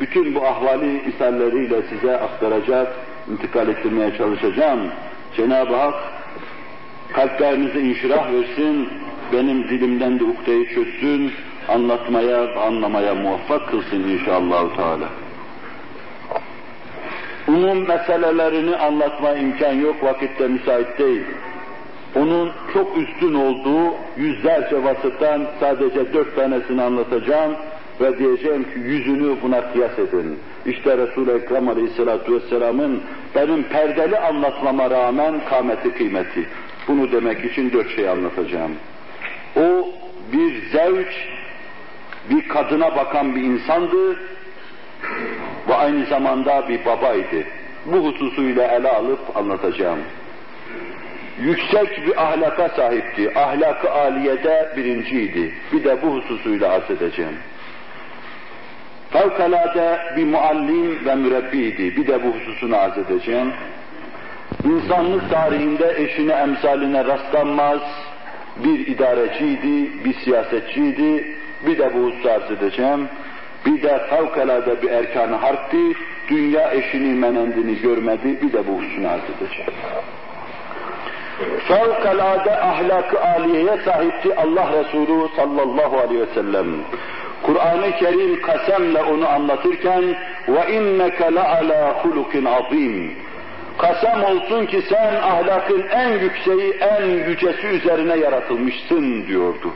[0.00, 2.92] bütün bu ahvali misalleriyle size aktaracak,
[3.32, 4.80] intikal ettirmeye çalışacağım.
[5.36, 5.94] Cenab-ı Hak
[7.12, 8.88] kalplerinize inşirah versin,
[9.32, 11.32] benim dilimden de ukdeyi çözsün,
[11.68, 15.08] anlatmaya, anlamaya muvaffak kılsın inşallah Teala
[17.48, 21.22] umum meselelerini anlatma imkan yok, vakitte müsait değil.
[22.16, 27.56] Onun çok üstün olduğu yüzlerce vasıftan sadece dört tanesini anlatacağım
[28.00, 30.38] ve diyeceğim ki yüzünü buna kıyas edin.
[30.66, 33.02] İşte Resul-i Ekrem Aleyhisselatü Vesselam'ın
[33.34, 36.46] benim perdeli anlatmama rağmen kâmeti kıymeti.
[36.88, 38.72] Bunu demek için dört şey anlatacağım.
[39.56, 39.88] O
[40.32, 41.28] bir zevç,
[42.30, 44.16] bir kadına bakan bir insandı,
[45.68, 47.44] ve aynı zamanda bir babaydı.
[47.86, 49.98] Bu hususuyla ele alıp anlatacağım.
[51.40, 53.38] Yüksek bir ahlaka sahipti.
[53.38, 55.54] Ahlakı aliyede birinciydi.
[55.72, 57.36] Bir de bu hususuyla arz edeceğim.
[59.10, 61.96] fevkalade bir muallim ve mürebbiydi.
[61.96, 63.52] Bir de bu hususunu arz edeceğim.
[64.64, 67.80] İnsanlık tarihinde eşine emsaline rastlanmaz
[68.64, 71.36] bir idareciydi, bir siyasetçiydi.
[71.66, 73.08] Bir de bu hususu arz edeceğim.
[73.66, 75.92] Bir de fevkalade bir erkan harpti.
[76.28, 78.38] Dünya eşini menendini görmedi.
[78.42, 79.72] Bir de bu hususunu arz edeceğim.
[81.68, 86.66] Fevkalade ahlakı aliyeye sahipti Allah Resulü sallallahu aleyhi ve sellem.
[87.42, 90.04] Kur'an-ı Kerim kasemle onu anlatırken
[90.48, 93.12] ve inneke la ala hulukin azim.
[93.78, 99.72] Kasem olsun ki sen ahlakın en yükseği, en yücesi üzerine yaratılmışsın diyordu.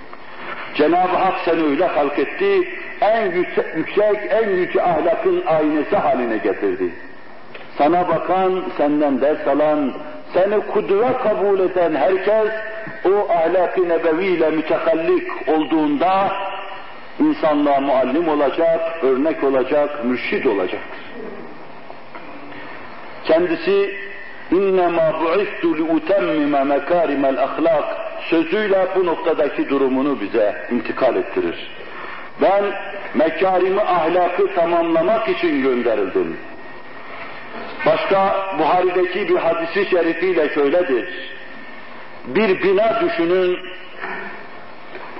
[0.74, 2.68] Cenab-ı Hak seni öyle halk etti,
[3.02, 3.32] en
[3.76, 6.92] yüksek, en yüce ahlakın aynesi haline getirdi.
[7.78, 9.92] Sana bakan, senden ders alan,
[10.34, 12.52] seni kudve kabul eden herkes
[13.04, 16.32] o ahlak-ı nebeviyle mütehallik olduğunda
[17.18, 20.80] insanlığa muallim olacak, örnek olacak, mürşid olacak.
[23.24, 23.94] Kendisi
[24.50, 27.84] innema bu'istu li utemmime mekarimel ahlak
[28.30, 31.81] sözüyle bu noktadaki durumunu bize intikal ettirir.
[32.40, 32.64] Ben
[33.14, 36.36] mekarimi ahlakı tamamlamak için gönderildim.
[37.86, 41.08] Başka Buhari'deki bir hadisi şerifiyle şöyledir.
[42.26, 43.58] Bir bina düşünün,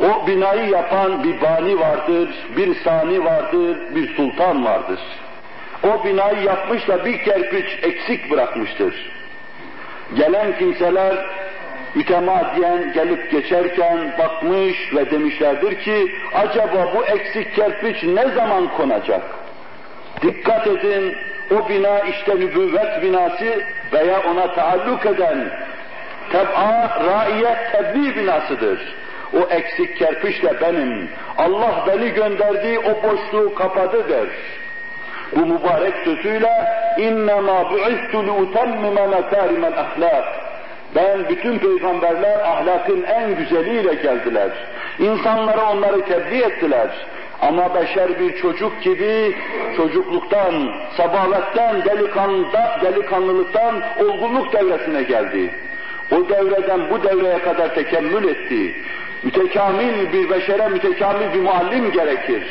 [0.01, 5.01] o binayı yapan bir bani vardır, bir sani vardır, bir sultan vardır.
[5.83, 8.94] O binayı yapmış da bir kerpiç eksik bırakmıştır.
[10.14, 11.27] Gelen kimseler
[11.96, 19.22] mütemadiyen gelip geçerken bakmış ve demişlerdir ki acaba bu eksik kerpiç ne zaman konacak?
[20.22, 21.17] Dikkat edin
[21.52, 25.50] o bina işte nübüvvet binası veya ona taalluk eden
[26.32, 28.80] teb'a, raiyet, tebliğ binasıdır.
[29.34, 31.10] O eksik kerpiç de benim.
[31.38, 34.28] Allah beni gönderdi, o boşluğu kapadı der.
[35.36, 36.52] Bu mübarek sözüyle
[36.98, 40.26] اِنَّمَا بُعِثْتُ لِاُتَمِّمَ مَكَارِمَ الْاَخْلَاقِ
[40.94, 44.50] ben bütün peygamberler ahlakın en güzeliyle geldiler.
[44.98, 46.88] İnsanlara onları tebliğ ettiler.
[47.40, 49.37] Ama beşer bir çocuk gibi
[49.76, 55.55] çocukluktan, sabahattan, delikanlıda, delikanlılıktan olgunluk devresine geldi.
[56.12, 58.74] O devreden bu devreye kadar tekemmül etti.
[59.22, 62.42] Mütekamil bir beşere mütekamil bir muallim gerekir.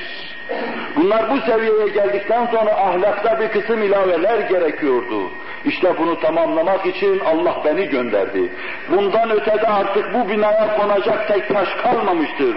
[0.95, 5.32] Bunlar bu seviyeye geldikten sonra ahlakta bir kısım ilaveler gerekiyordu.
[5.65, 8.52] İşte bunu tamamlamak için Allah beni gönderdi.
[8.91, 12.56] Bundan ötede artık bu binaya konacak tek taş kalmamıştır.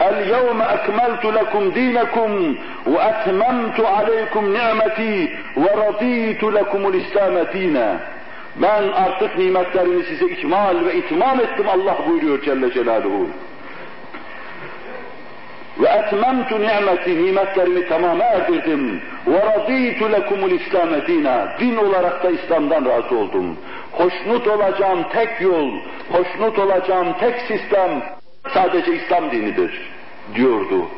[0.00, 7.96] El yevme ekmeltu lekum dinakum ve etmemtu aleykum ni'meti ve raditu lekumul İslam'e dine.
[8.62, 13.26] Ben artık nimetlerimi size ikmal ve itmam ettim Allah buyuruyor Celle Celaluhu.
[15.80, 19.02] Ve etmemtu ni'meti, nimetlerimi tamama erdirdim.
[19.26, 21.48] Ve raditu lekumul İslam'e dina.
[21.60, 23.56] Din olarak da İslam'dan razı oldum.
[23.92, 25.70] Hoşnut olacağım tek yol,
[26.12, 28.02] hoşnut olacağım tek sistem
[28.54, 29.90] sadece İslam dinidir
[30.34, 30.88] diyordu.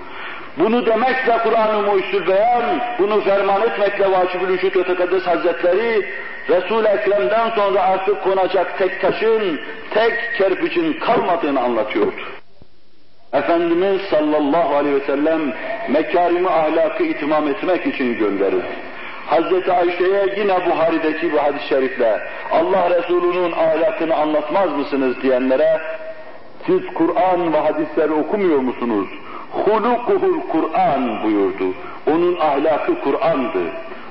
[0.59, 6.07] Bunu demekle Kur'an-ı Muhyüzül Beyan, bunu ferman etmekle Vacib-ül Vücut ve Tekaddes Hazretleri,
[6.49, 9.61] Resul-i Ekrem'den sonra artık konacak tek taşın,
[9.91, 12.23] tek kerpiçin kalmadığını anlatıyordu.
[13.33, 15.41] Efendimiz sallallahu aleyhi ve sellem
[15.89, 18.65] mekarimi ahlakı itimam etmek için gönderir.
[19.27, 22.21] Hazreti Ayşe'ye yine Buhari'deki bu hadis-i şerifle
[22.53, 25.81] Allah Resulü'nün ahlakını anlatmaz mısınız diyenlere
[26.67, 29.09] siz Kur'an ve hadisleri okumuyor musunuz?
[29.53, 31.75] Hulukuhul Kur'an buyurdu.
[32.07, 33.63] Onun ahlakı Kur'an'dı.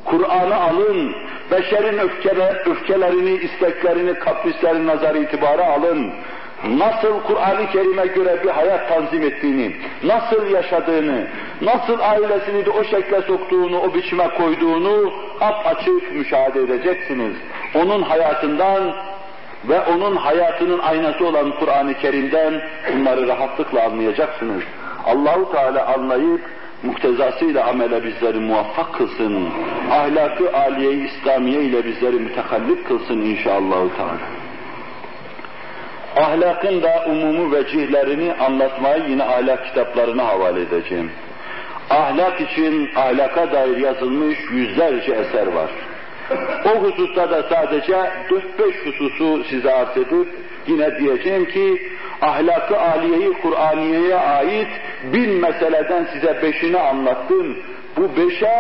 [0.05, 1.15] Kur'an'ı alın,
[1.51, 6.11] beşerin öfkele, öfkelerini, isteklerini, kaprislerini nazar itibara alın
[6.63, 9.71] nasıl Kur'an-ı Kerim'e göre bir hayat tanzim ettiğini,
[10.03, 11.27] nasıl yaşadığını,
[11.61, 15.13] nasıl ailesini de o şekle soktuğunu, o biçime koyduğunu
[15.65, 17.33] açık müşahede edeceksiniz.
[17.75, 18.93] Onun hayatından
[19.69, 22.61] ve onun hayatının aynası olan Kur'an-ı Kerim'den
[22.93, 24.63] bunları rahatlıkla anlayacaksınız.
[25.05, 26.41] Allahu Teala anlayıp
[26.83, 29.49] muktezasıyla amele bizleri muvaffak kılsın.
[29.91, 33.95] Ahlakı aliye-i İslamiye ile bizleri mütekallip kılsın inşallah.
[33.97, 34.46] Teala
[36.15, 41.11] ahlakın da umumu vecihlerini anlatmayı yine ahlak kitaplarına havale edeceğim.
[41.89, 45.69] Ahlak için ahlaka dair yazılmış yüzlerce eser var.
[46.65, 50.27] O hususta da sadece 4-5 hususu size arz edip
[50.67, 51.91] yine diyeceğim ki
[52.21, 54.67] ahlakı aliyeyi Kur'aniye'ye ait
[55.03, 57.57] bin meseleden size beşini anlattım.
[57.97, 58.51] Bu beşe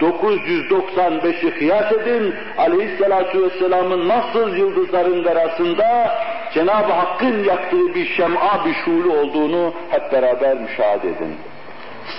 [0.00, 6.18] 995'i kıyas edin, aleyhissalatu vesselamın nasıl yıldızların arasında
[6.54, 11.36] Cenab-ı Hakk'ın yaktığı bir şem'a, bir şuulu olduğunu hep beraber müşahede edin.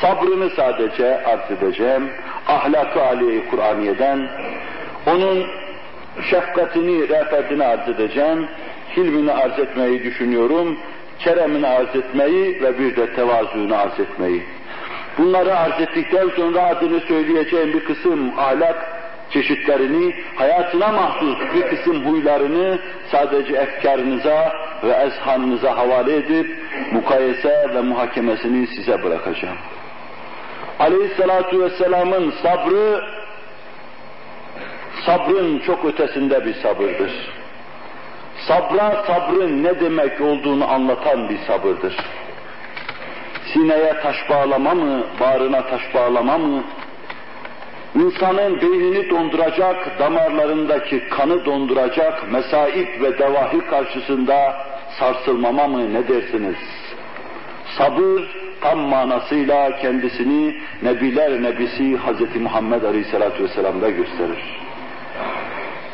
[0.01, 2.09] sabrını sadece arz edeceğim,
[2.47, 4.29] ahlakı aliye Kur'aniye'den,
[5.07, 5.45] onun
[6.29, 8.47] şefkatini, rehbetini arz edeceğim,
[8.97, 10.77] hilmini arz etmeyi düşünüyorum,
[11.19, 14.43] keremini arz etmeyi ve bir de tevazuunu arz etmeyi.
[15.17, 22.79] Bunları arz ettikten sonra adını söyleyeceğim bir kısım ahlak çeşitlerini, hayatına mahsus bir kısım huylarını
[23.11, 24.53] sadece efkarınıza
[24.83, 26.57] ve ezhanınıza havale edip
[26.91, 29.57] mukayese ve muhakemesini size bırakacağım.
[30.79, 33.03] Aleyhissalatu vesselamın sabrı
[35.05, 37.11] sabrın çok ötesinde bir sabırdır.
[38.47, 41.95] Sabra sabrın ne demek olduğunu anlatan bir sabırdır.
[43.45, 46.63] Sineye taş bağlama mı, bağrına taş bağlama mı,
[47.95, 54.55] insanın beynini donduracak, damarlarındaki kanı donduracak mesaip ve devahi karşısında
[54.99, 56.57] sarsılmama mı ne dersiniz?
[57.77, 62.41] Sabır tam manasıyla kendisini Nebiler Nebisi Hz.
[62.41, 64.63] Muhammed Aleyhisselatü Vesselam'da gösterir.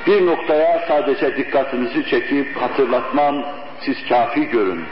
[0.07, 3.43] Bir noktaya sadece dikkatinizi çekip hatırlatmam,
[3.79, 4.83] siz kafi görün.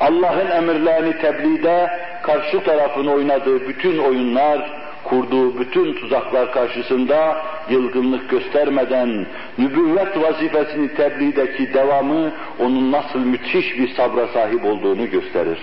[0.00, 1.90] Allah'ın emirlerini tebliğde
[2.22, 7.36] karşı tarafın oynadığı bütün oyunlar, kurduğu bütün tuzaklar karşısında
[7.70, 9.26] yılgınlık göstermeden
[9.58, 15.58] nübüvvet vazifesini tebliğdeki devamı onun nasıl müthiş bir sabra sahip olduğunu gösterir.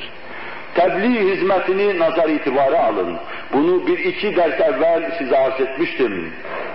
[0.76, 3.18] Tebliğ hizmetini nazar itibara alın.
[3.53, 6.32] Bunu bir iki ders evvel size arz etmiştim.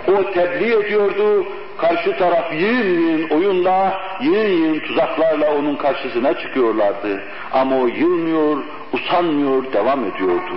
[0.08, 1.46] O tebliğ ediyordu,
[1.78, 7.22] karşı taraf yığın yığın oyunla, yığın yığın tuzaklarla onun karşısına çıkıyorlardı.
[7.52, 8.58] Ama o yılmıyor,
[8.92, 10.54] usanmıyor, devam ediyordu.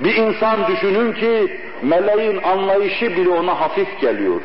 [0.00, 4.40] Bir insan düşünün ki meleğin anlayışı bile ona hafif geliyor.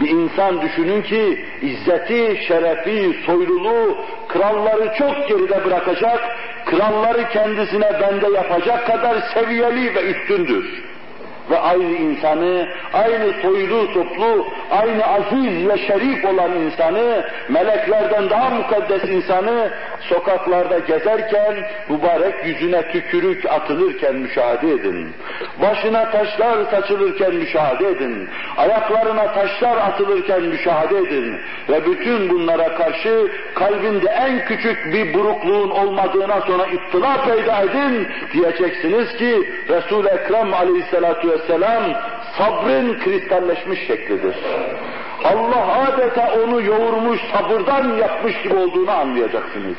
[0.00, 3.96] Bir insan düşünün ki izzeti, şerefi, soyluluğu,
[4.28, 6.20] kralları çok geride bırakacak,
[6.64, 10.91] kralları kendisine bende yapacak kadar seviyeli ve üstündür
[11.50, 19.04] ve aynı insanı, aynı soylu toplu, aynı aziz ve şerif olan insanı, meleklerden daha mukaddes
[19.04, 19.70] insanı
[20.00, 21.54] sokaklarda gezerken,
[21.88, 25.12] mübarek yüzüne tükürük atılırken müşahede edin.
[25.62, 28.28] Başına taşlar saçılırken müşahede edin.
[28.56, 31.36] Ayaklarına taşlar atılırken müşahede edin.
[31.68, 38.08] Ve bütün bunlara karşı kalbinde en küçük bir burukluğun olmadığına sonra ittila peyda edin.
[38.32, 41.82] Diyeceksiniz ki Resul-i Ekrem aleyhissalatu vesselam
[42.38, 44.36] sabrın kristalleşmiş şeklidir.
[45.24, 49.76] Allah adeta onu yoğurmuş, sabırdan yapmış gibi olduğunu anlayacaksınız.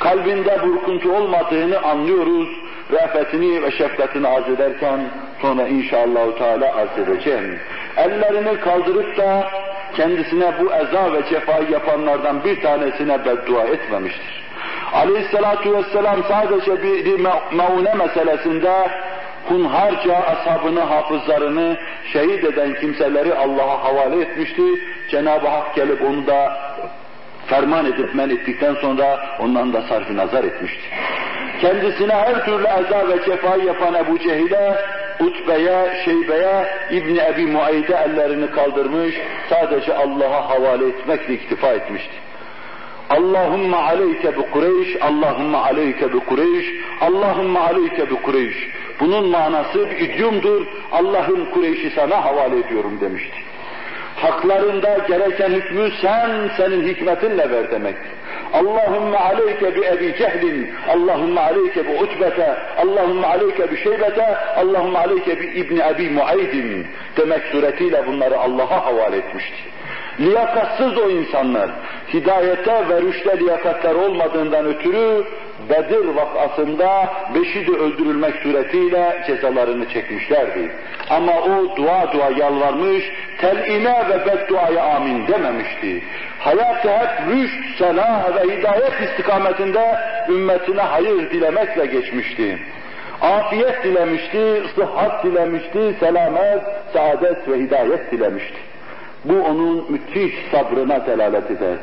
[0.00, 2.48] Kalbinde burkuntu olmadığını anlıyoruz.
[2.92, 5.00] Rafetini ve şefkatini arz ederken
[5.42, 7.58] sonra inşallah Teala arz edeceğim.
[7.96, 9.50] Ellerini kaldırıp da
[9.96, 14.44] kendisine bu eza ve cefayı yapanlardan bir tanesine beddua etmemiştir.
[14.92, 17.20] Aleyhissalatu vesselam sadece bir
[17.52, 18.88] maune meselesinde
[19.50, 21.76] hunharca ashabını, hafızlarını
[22.12, 24.62] şehit eden kimseleri Allah'a havale etmişti.
[25.10, 26.58] Cenab-ı Hak gelip onu da
[27.46, 30.82] ferman edip men ettikten sonra ondan da sarf nazar etmişti.
[31.60, 34.76] Kendisine her türlü eza ve cefayı yapan Ebu Cehil'e,
[35.20, 39.14] Utbe'ye, Şeybe'ye, İbni Ebi Muayde ellerini kaldırmış,
[39.50, 42.14] sadece Allah'a havale etmekle iktifa etmişti.
[43.10, 46.66] Allahümme aleyke bi Kureyş, Allahümme aleyke bi Kureyş,
[47.00, 48.68] Allahümme aleyke bi Kureyş.
[49.00, 53.36] Bunun manası bir idiomdur, Allah'ın Kureyş'i sana havale ediyorum demişti.
[54.16, 57.96] Haklarında gereken hükmü sen, senin hikmetinle ver demek.
[58.52, 65.40] Allahümme aleyke bi Ebi Cehlin, Allahümme aleyke bi Utbete, Allahümme aleyke bi Şeybete, Allahümme aleyke
[65.40, 66.86] bi İbni Ebi Muaydin
[67.16, 69.56] demek suretiyle bunları Allah'a havale etmişti.
[70.20, 71.70] Liyakatsız o insanlar,
[72.14, 75.24] hidayete ve rüşte liyakatlar olmadığından ötürü
[75.70, 80.72] Bedir vakasında beşi de öldürülmek suretiyle cezalarını çekmişlerdi.
[81.10, 83.04] Ama o dua dua yalvarmış,
[83.40, 86.02] telime ve bedduaya amin dememişti.
[86.38, 89.96] Hayatı hep rüşt, selah ve hidayet istikametinde
[90.28, 92.58] ümmetine hayır dilemekle geçmişti.
[93.22, 96.62] Afiyet dilemişti, sıhhat dilemişti, selamet,
[96.92, 98.58] saadet ve hidayet dilemişti.
[99.24, 101.76] Bu onun müthiş sabrına delalet eder.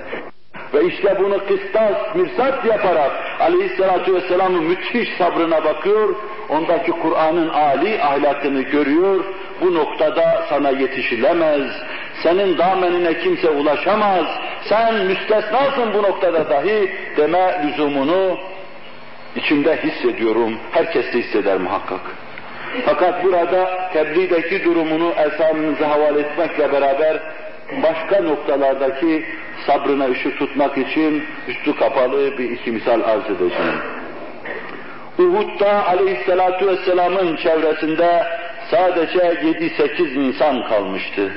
[0.73, 6.15] Ve işte bunu kıstas, mirsat yaparak aleyhissalatu vesselamın müthiş sabrına bakıyor,
[6.49, 9.23] ondaki Kur'an'ın âli ahlakını görüyor,
[9.61, 11.71] bu noktada sana yetişilemez,
[12.23, 14.25] senin damenine kimse ulaşamaz,
[14.69, 18.37] sen müstesnasın bu noktada dahi deme lüzumunu
[19.35, 22.01] içimde hissediyorum, herkes de hisseder muhakkak.
[22.85, 27.19] Fakat burada tebliğdeki durumunu esamınıza havale etmekle beraber
[27.83, 29.25] başka noktalardaki
[29.67, 33.75] sabrına ışık tutmak için üstü kapalı bir iki misal arz edeceğim.
[35.19, 38.23] Uhud'da aleyhissalatu vesselamın çevresinde
[38.71, 41.31] sadece 7-8 insan kalmıştı.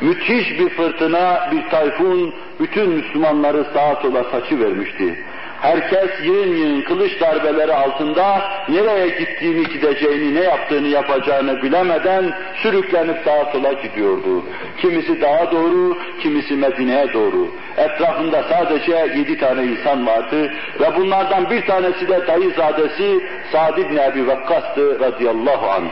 [0.00, 5.24] Müthiş bir fırtına, bir tayfun bütün Müslümanları sağa sola saçı vermişti.
[5.60, 12.32] Herkes yığın yığın kılıç darbeleri altında nereye gittiğini, gideceğini, ne yaptığını, yapacağını bilemeden
[12.62, 14.44] sürüklenip sağa sola gidiyordu.
[14.80, 17.48] Kimisi daha doğru, kimisi Medine'ye doğru.
[17.76, 23.20] Etrafında sadece yedi tane insan vardı ve bunlardan bir tanesi de dayızadesi
[23.52, 25.90] Sa'd ibn Ebi Vakkas'tı radıyallahu anh.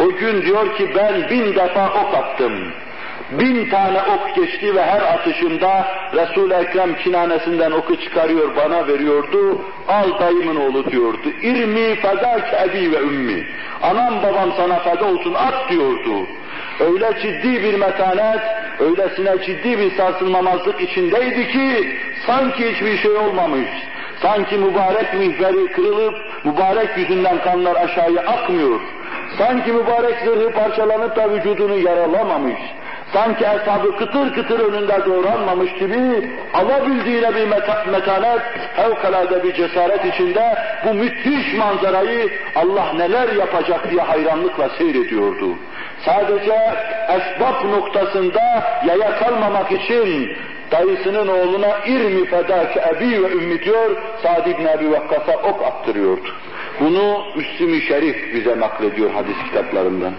[0.00, 2.72] O gün diyor ki ben bin defa ok attım.
[3.30, 9.58] Bin tane ok geçti ve her atışımda Resul-i Ekrem kinanesinden oku çıkarıyor bana veriyordu.
[9.88, 11.28] Al dayımın oğlu diyordu.
[11.42, 13.46] İrmi fedak ebi ve ümmi.
[13.82, 16.26] Anam babam sana feda olsun at diyordu.
[16.80, 18.40] Öyle ciddi bir metanet,
[18.80, 21.96] öylesine ciddi bir sarsılmamazlık içindeydi ki
[22.26, 23.68] sanki hiçbir şey olmamış.
[24.22, 26.14] Sanki mübarek mihveri kırılıp
[26.44, 28.80] mübarek yüzünden kanlar aşağıya akmıyor.
[29.38, 32.60] Sanki mübarek zırhı parçalanıp da vücudunu yaralamamış
[33.14, 38.40] sanki hesabı kıtır kıtır önünde doğranmamış gibi alabildiğine bir meta metanet,
[38.76, 40.54] fevkalade bir cesaret içinde
[40.84, 45.54] bu müthiş manzarayı Allah neler yapacak diye hayranlıkla seyrediyordu.
[46.04, 46.58] Sadece
[47.08, 48.40] esbab noktasında
[48.86, 50.36] yaya kalmamak için
[50.70, 56.28] dayısının oğluna irmi fedâki ebi ve ümmi diyor, Sa'd ibn Ebi Vakkas'a ok attırıyordu.
[56.80, 60.12] Bunu Müslim-i Şerif bize naklediyor hadis kitaplarından.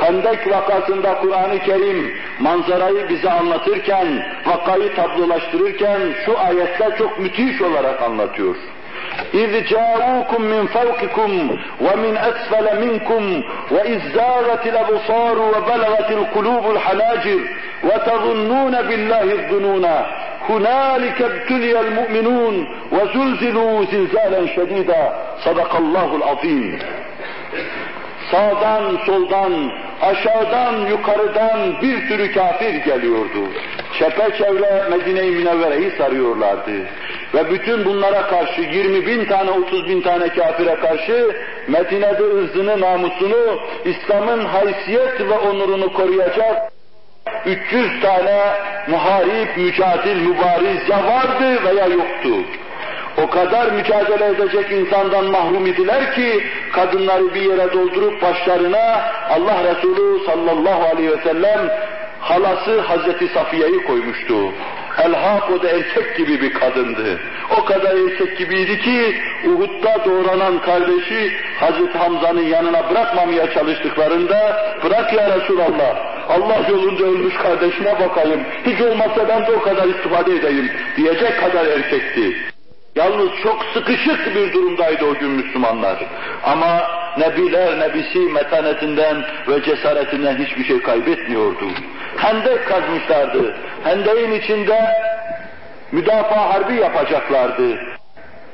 [0.00, 4.06] Hendek vakasında Kur'an-ı Kerim manzarayı bize anlatırken,
[4.46, 8.56] vakayı tablolaştırırken şu ayetler çok müthiş olarak anlatıyor.
[9.34, 11.32] اِذْ جَاءُوكُمْ مِنْ فَوْقِكُمْ
[11.86, 13.22] وَمِنْ أَسْفَلَ مِنْكُمْ
[13.74, 17.40] وَإِذْ زَاغَتِ الْأَبْصَارُ وَبَلَغَتِ الْقُلُوبُ الْحَنَاجِرَ
[17.88, 19.86] وَتَظُنُّونَ بِاللَّهِ الظُّنُونَ
[20.48, 22.54] هُنَالِكَ ابْتُلِيَ الْمُؤْمِنُونَ
[22.92, 25.02] وَزُلْزِلُوا زِلْزَالًا شَدِيدًا
[25.44, 26.78] صَدَقَ اللّٰهُ الْعَظِيمُ
[28.31, 29.71] sağdan, soldan,
[30.01, 33.49] aşağıdan, yukarıdan bir sürü kafir geliyordu.
[33.99, 36.71] Çepeçevre Medine-i Münevvere'yi sarıyorlardı.
[37.33, 41.35] Ve bütün bunlara karşı 20 bin tane, 30 bin tane kafire karşı
[41.67, 46.71] Medine'de ırzını, namusunu, İslam'ın haysiyet ve onurunu koruyacak
[47.45, 48.39] 300 tane
[48.87, 52.29] muharip, mücadil, mübariz ya vardı veya yoktu
[53.17, 60.25] o kadar mücadele edecek insandan mahrum idiler ki kadınları bir yere doldurup başlarına Allah Resulü
[60.25, 61.69] sallallahu aleyhi ve sellem
[62.19, 64.35] halası Hazreti Safiye'yi koymuştu.
[64.97, 67.19] Elhak o da erkek gibi bir kadındı.
[67.57, 75.37] O kadar erkek gibiydi ki Uhud'da doğranan kardeşi Hazreti Hamza'nın yanına bırakmamaya çalıştıklarında bırak ya
[75.37, 75.95] Resulallah
[76.29, 81.65] Allah yolunda ölmüş kardeşine bakayım hiç olmazsa ben de o kadar istifade edeyim diyecek kadar
[81.65, 82.51] erkekti.
[82.95, 85.97] Yalnız çok sıkışık bir durumdaydı o gün Müslümanlar.
[86.43, 86.81] Ama
[87.17, 91.65] Nebiler Nebisi metanetinden ve cesaretinden hiçbir şey kaybetmiyordu.
[92.17, 93.55] Hendek kazmışlardı.
[93.83, 94.79] Hendeğin içinde
[95.91, 97.79] müdafaa harbi yapacaklardı.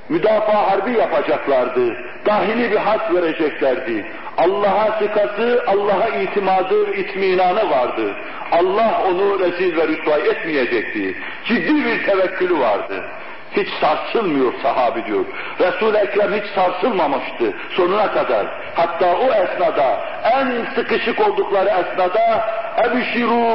[0.09, 1.95] Müdafaa harbi yapacaklardı.
[2.25, 4.05] Dahili bir hat vereceklerdi.
[4.37, 8.15] Allah'a sıkası, Allah'a itimadı, itminanı vardı.
[8.51, 11.15] Allah onu rezil ve rüsvay etmeyecekti.
[11.45, 13.03] Ciddi bir tevekkülü vardı.
[13.51, 15.25] Hiç sarsılmıyor sahabi diyor.
[15.59, 18.47] Resul-i Ekrem hiç sarsılmamıştı sonuna kadar.
[18.75, 22.47] Hatta o esnada, en sıkışık oldukları esnada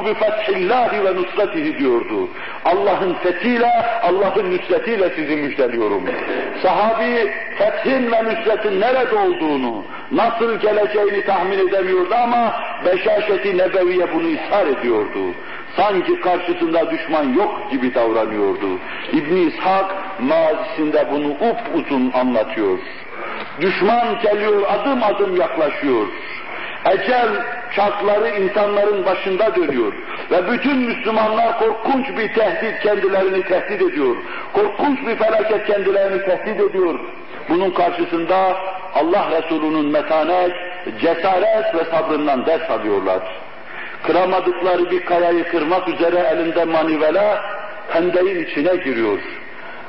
[0.05, 2.29] bi fethillahi ve nusretihi diyordu.
[2.65, 3.71] Allah'ın fethiyle,
[4.03, 6.03] Allah'ın nüsretiyle sizi müjdeliyorum.
[6.63, 14.67] Sahabi fethin ve nüsretin nerede olduğunu, nasıl geleceğini tahmin edemiyordu ama beşaşeti nebeviye bunu ishar
[14.67, 15.35] ediyordu
[15.77, 18.79] sanki karşısında düşman yok gibi davranıyordu.
[19.13, 22.79] İbn İshak mazisinde bunu up uzun anlatıyor.
[23.61, 26.07] Düşman geliyor, adım adım yaklaşıyor.
[26.91, 27.29] Ecel
[27.77, 29.93] çarkları insanların başında dönüyor.
[30.31, 34.17] Ve bütün Müslümanlar korkunç bir tehdit kendilerini tehdit ediyor.
[34.53, 37.01] Korkunç bir felaket kendilerini tehdit ediyor.
[37.49, 38.57] Bunun karşısında
[38.95, 40.53] Allah Resulü'nün metanet,
[41.01, 43.23] cesaret ve sabrından ders alıyorlar.
[44.03, 47.45] Kıramadıkları bir kayayı kırmak üzere elinde manivela
[47.89, 49.19] hendeyin içine giriyor.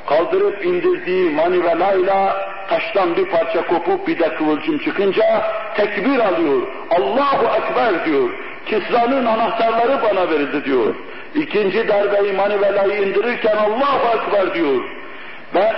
[0.08, 2.36] Kaldırıp indirdiği manivelayla
[2.68, 5.42] taştan bir parça kopup bir de kıvılcım çıkınca
[5.76, 6.62] tekbir alıyor.
[6.90, 8.30] Allahu Ekber diyor.
[8.66, 10.94] Kisra'nın anahtarları bana verildi diyor.
[11.34, 14.84] İkinci darbeyi manivelayı indirirken Allahu Ekber diyor.
[15.54, 15.74] Ben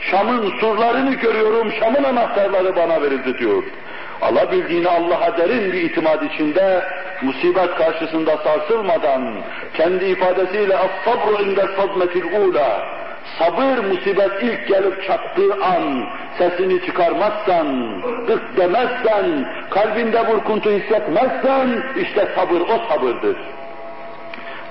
[0.00, 3.62] Şam'ın surlarını görüyorum, Şam'ın anahtarları bana verildi diyor.
[4.22, 6.82] Alabildiğini Allah'a derin bir itimat içinde
[7.22, 9.34] musibet karşısında sarsılmadan
[9.74, 13.00] kendi ifadesiyle as-sabru inde sadmetil ula
[13.38, 16.04] Sabır musibet ilk gelip çattığı an
[16.38, 23.36] sesini çıkarmazsan, gık demezsen, kalbinde burkuntu hissetmezsen işte sabır o sabırdır.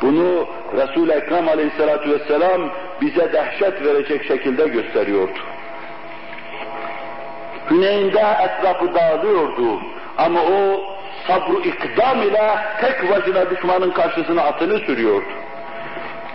[0.01, 0.47] Bunu
[0.77, 2.69] Resul-i Ekrem aleyhissalatu vesselam
[3.01, 5.39] bize dehşet verecek şekilde gösteriyordu.
[7.71, 9.79] Hüneyn'de etrafı dağılıyordu
[10.17, 10.83] ama o
[11.29, 15.49] sabru ikdam ile tek başına düşmanın karşısına atını sürüyordu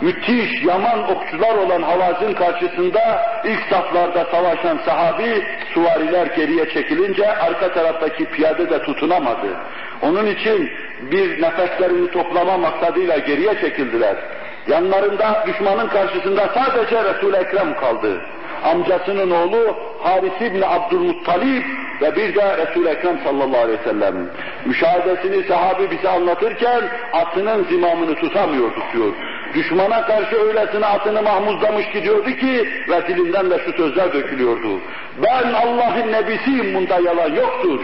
[0.01, 5.42] müthiş, yaman okçular olan Havaz'ın karşısında ilk saflarda savaşan sahabi
[5.74, 9.49] suvariler geriye çekilince arka taraftaki piyade de tutunamadı.
[10.03, 10.70] Onun için
[11.01, 14.16] bir nefeslerini toplama maksadıyla geriye çekildiler.
[14.66, 18.20] Yanlarında düşmanın karşısında sadece Resul-i Ekrem kaldı.
[18.65, 21.62] Amcasının oğlu Haris İbni Abdülmuttalib
[22.03, 24.31] ve bir de Resul-i Ekrem sallallahu aleyhi ve sellem.
[24.67, 29.12] Müşahedesini sahabi bize anlatırken atının zimamını tutamıyor tutuyor.
[29.55, 34.81] Düşmana karşı öylesine atını mahmuzlamış gidiyordu ki ve dilinden de şu sözler dökülüyordu.
[35.23, 37.81] Ben Allah'ın nebisiyim bunda yalan yoktur.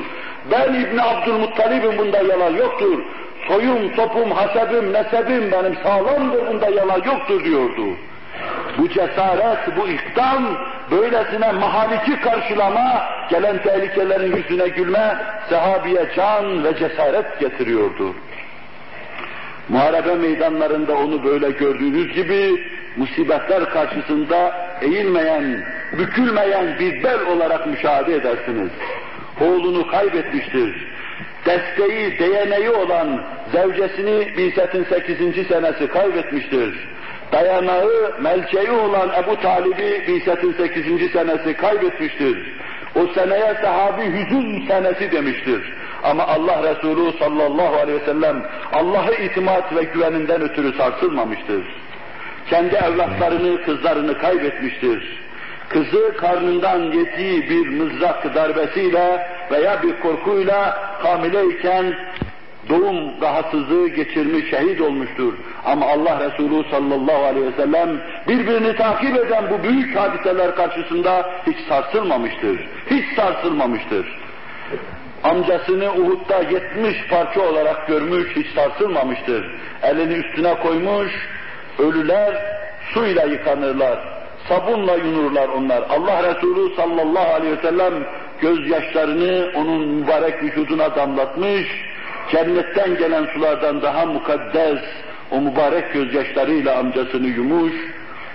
[0.51, 3.03] Ben İbni Abdülmuttalib'im bunda yalan yoktur.
[3.49, 7.83] Soyum, topum, hasebim, nesebim benim sağlamdır bunda yalan yoktur diyordu.
[8.79, 10.59] Bu cesaret, bu ikdam,
[10.91, 15.17] böylesine mahaliki karşılama, gelen tehlikelerin yüzüne gülme,
[15.51, 18.15] sahabiye can ve cesaret getiriyordu.
[19.69, 22.65] Muharebe meydanlarında onu böyle gördüğünüz gibi
[22.97, 25.65] musibetler karşısında eğilmeyen,
[25.99, 28.71] bükülmeyen bir bel olarak müşahede edersiniz.
[29.41, 30.87] Oğlunu kaybetmiştir.
[31.47, 33.23] Desteği, değeneği olan
[33.53, 35.47] zevcesini Bilset'in 8.
[35.49, 36.89] senesi kaybetmiştir.
[37.33, 41.13] Dayanağı, melceği olan Ebu Talib'i Bilset'in 8.
[41.13, 42.55] senesi kaybetmiştir.
[42.95, 45.75] O seneye sahabi hüzün senesi demiştir.
[46.03, 51.65] Ama Allah Resulü sallallahu aleyhi ve sellem Allah'a itimat ve güveninden ötürü sarsılmamıştır.
[52.51, 55.21] Kendi evlatlarını, kızlarını kaybetmiştir.
[55.69, 61.95] Kızı karnından yediği bir mızrak darbesiyle veya bir korkuyla hamileyken
[62.71, 65.35] doğum rahatsızlığı geçirmiş, şehit olmuştur.
[65.65, 71.57] Ama Allah Resulü sallallahu aleyhi ve sellem birbirini takip eden bu büyük hadiseler karşısında hiç
[71.69, 72.61] sarsılmamıştır.
[72.91, 74.07] Hiç sarsılmamıştır.
[75.25, 79.51] Amcasını Uhud'da 70 parça olarak görmüş, hiç sarsılmamıştır.
[79.83, 81.13] Elini üstüne koymuş,
[81.79, 82.35] ölüler
[82.95, 83.99] suyla yıkanırlar,
[84.49, 85.83] sabunla yunurlar onlar.
[85.91, 87.95] Allah Resulü sallallahu aleyhi ve sellem
[88.41, 91.67] gözyaşlarını onun mübarek vücuduna damlatmış,
[92.31, 94.81] cennetten gelen sulardan daha mukaddes
[95.31, 97.73] o mübarek gözyaşlarıyla amcasını yumuş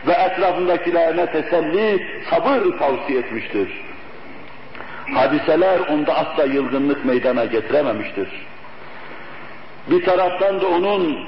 [0.08, 3.70] ve etrafındakilerine teselli, sabır tavsiye etmiştir.
[5.14, 8.28] Hadiseler onda asla yılgınlık meydana getirememiştir.
[9.90, 11.20] Bir taraftan da onun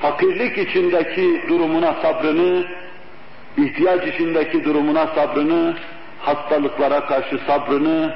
[0.00, 2.64] fakirlik içindeki durumuna sabrını,
[3.56, 5.74] ihtiyaç içindeki durumuna sabrını,
[6.20, 8.14] hastalıklara karşı sabrını,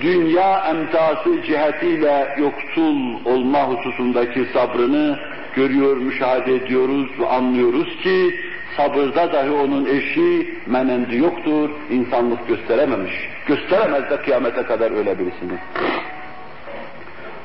[0.00, 5.18] dünya emtası cihetiyle yoksul olma hususundaki sabrını
[5.54, 8.40] görüyor, müşahede ediyoruz ve anlıyoruz ki
[8.76, 13.14] sabırda dahi onun eşi menendi yoktur, insanlık gösterememiş.
[13.46, 15.58] Gösteremez de kıyamete kadar öyle birisini.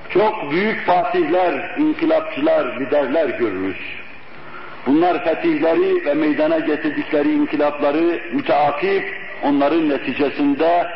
[0.10, 3.78] Çok büyük fatihler, inkılapçılar, liderler görürüz.
[4.86, 9.04] Bunlar fetihleri ve meydana getirdikleri inkılapları müteakip,
[9.44, 10.88] onların neticesinde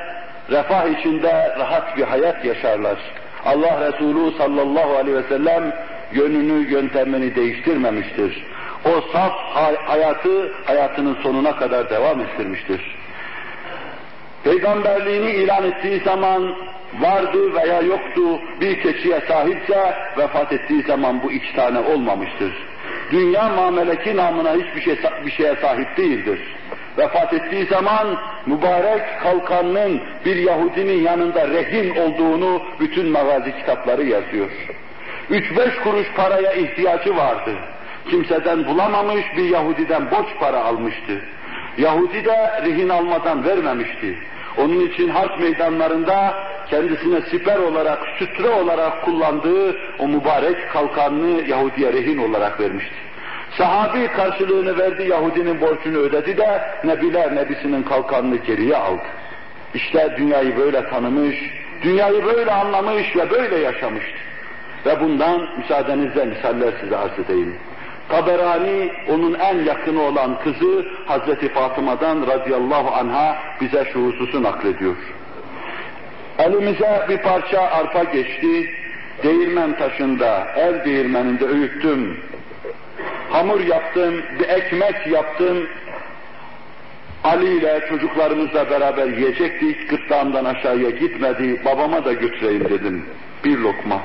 [0.52, 2.98] refah içinde rahat bir hayat yaşarlar.
[3.46, 5.74] Allah Resulü sallallahu aleyhi ve sellem
[6.14, 8.46] yönünü, yöntemini değiştirmemiştir.
[8.86, 9.34] O saf
[9.86, 12.96] hayatı hayatının sonuna kadar devam ettirmiştir.
[14.44, 16.56] Peygamberliğini ilan ettiği zaman
[17.00, 18.22] vardı veya yoktu
[18.62, 22.54] bir keçiye sahipse vefat ettiği zaman bu iki tane olmamıştır.
[23.12, 26.40] Dünya mameleki namına hiçbir şey, bir şeye sahip değildir
[26.98, 34.50] vefat ettiği zaman mübarek kalkanının bir Yahudinin yanında rehin olduğunu bütün magazi kitapları yazıyor.
[35.30, 37.52] Üç beş kuruş paraya ihtiyacı vardı.
[38.10, 41.22] Kimseden bulamamış bir Yahudiden borç para almıştı.
[41.78, 44.18] Yahudi de rehin almadan vermemişti.
[44.58, 46.34] Onun için harp meydanlarında
[46.70, 53.05] kendisine siper olarak, sütre olarak kullandığı o mübarek kalkanını Yahudi'ye rehin olarak vermişti.
[53.58, 59.02] Sahabi karşılığını verdi, Yahudinin borcunu ödedi de Nebiler Nebisinin kalkanını geriye aldı.
[59.74, 61.36] İşte dünyayı böyle tanımış,
[61.84, 64.18] dünyayı böyle anlamış ve böyle yaşamıştı.
[64.86, 67.56] Ve bundan müsaadenizle misaller size arz edeyim.
[68.10, 74.96] Taberani onun en yakını olan kızı Hazreti Fatıma'dan radıyallahu anha bize şu hususu naklediyor.
[76.40, 78.70] Elimize bir parça arpa geçti,
[79.24, 82.18] değirmen taşında, el değirmeninde öğüttüm,
[83.31, 85.69] hamur yaptım, bir ekmek yaptım,
[87.25, 93.05] Ali ile çocuklarımızla beraber yiyecektik, gırtlağımdan aşağıya gitmedi, babama da götüreyim dedim.
[93.45, 94.01] Bir lokma.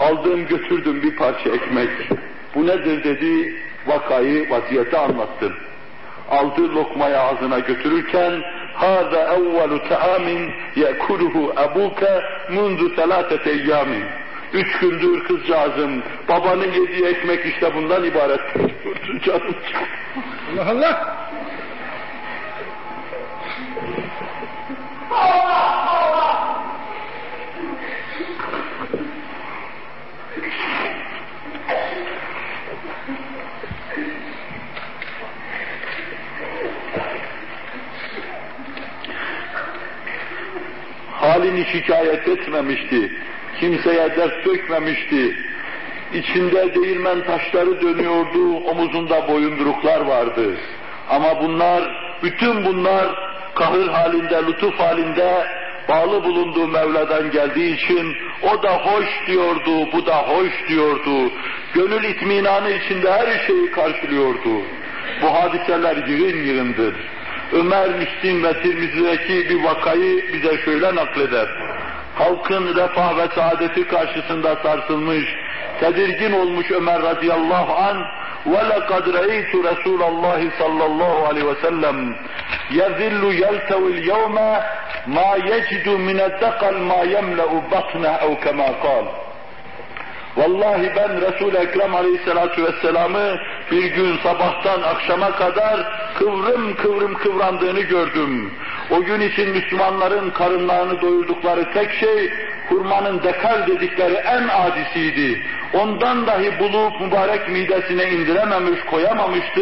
[0.00, 1.90] Aldım götürdüm bir parça ekmek.
[2.54, 3.54] Bu nedir dedi,
[3.86, 5.52] vakayı, vaziyeti anlattım.
[6.30, 8.42] Aldı lokmayı ağzına götürürken,
[8.84, 10.26] هَذَا اَوَّلُ تَعَامٍ
[10.82, 11.34] يَأْكُلُهُ
[11.64, 12.00] اَبُوكَ
[12.56, 13.90] مُنْذُ ثَلَاثَةَ اَيَّامٍ
[14.55, 18.39] Üç gündür kızcağızım, babanın yediği ekmek işte bundan ibaret.
[19.25, 19.55] Canım
[20.59, 21.25] Allah Allah!
[41.35, 43.11] halini şikayet etmemişti,
[43.59, 45.35] kimseye dert dökmemişti,
[46.13, 50.57] içinde değirmen taşları dönüyordu, omuzunda boyunduruklar vardı.
[51.09, 51.83] Ama bunlar,
[52.23, 53.05] bütün bunlar
[53.55, 55.47] kahır halinde, lütuf halinde
[55.89, 61.31] bağlı bulunduğu Mevla'dan geldiği için o da hoş diyordu, bu da hoş diyordu.
[61.73, 64.61] Gönül itminanı içinde her şeyi karşılıyordu.
[65.21, 66.95] Bu hadiseler yığın yığındır.
[67.53, 71.47] Ömer Müslim ve Tirmizi'deki bir vakayı bize şöyle nakleder.
[72.15, 75.25] halkın refah ve saadeti karşısında sarsılmış,
[75.79, 78.05] tedirgin olmuş Ömer radıyallahu an
[78.45, 82.15] ve lekad re'eytu Resulallah sallallahu aleyhi ve sellem
[82.69, 84.61] yezillu yeltevil yevme
[85.07, 89.05] ma yecdu mined dekal ma yemle'u batne ev kema kal.
[90.37, 93.39] Vallahi ben Resul-i Ekrem Aleyhisselatü Vesselam'ı
[93.71, 98.51] bir gün sabahtan akşama kadar kıvrım kıvrım kıvrandığını gördüm.
[98.91, 102.33] O gün için Müslümanların karınlarını doyurdukları tek şey
[102.69, 105.41] hurmanın dekal dedikleri en adisiydi.
[105.73, 109.61] Ondan dahi bulup mübarek midesine indirememiş, koyamamıştı.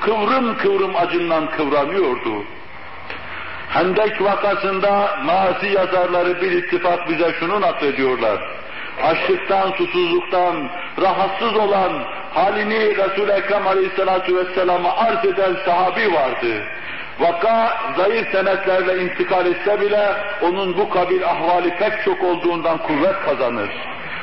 [0.00, 2.44] Kıvrım kıvrım acından kıvranıyordu.
[3.68, 8.59] Hendek vakasında mazi yazarları bir ittifak bize şunu naklediyorlar
[9.02, 10.70] açlıktan, susuzluktan
[11.02, 11.92] rahatsız olan
[12.34, 16.62] halini Resul-i Ekrem Aleyhisselatü Vesselam'a arz eden sahabi vardı.
[17.20, 20.06] Vaka zayıf senetlerle intikal etse bile
[20.42, 23.70] onun bu kabil ahvali pek çok olduğundan kuvvet kazanır.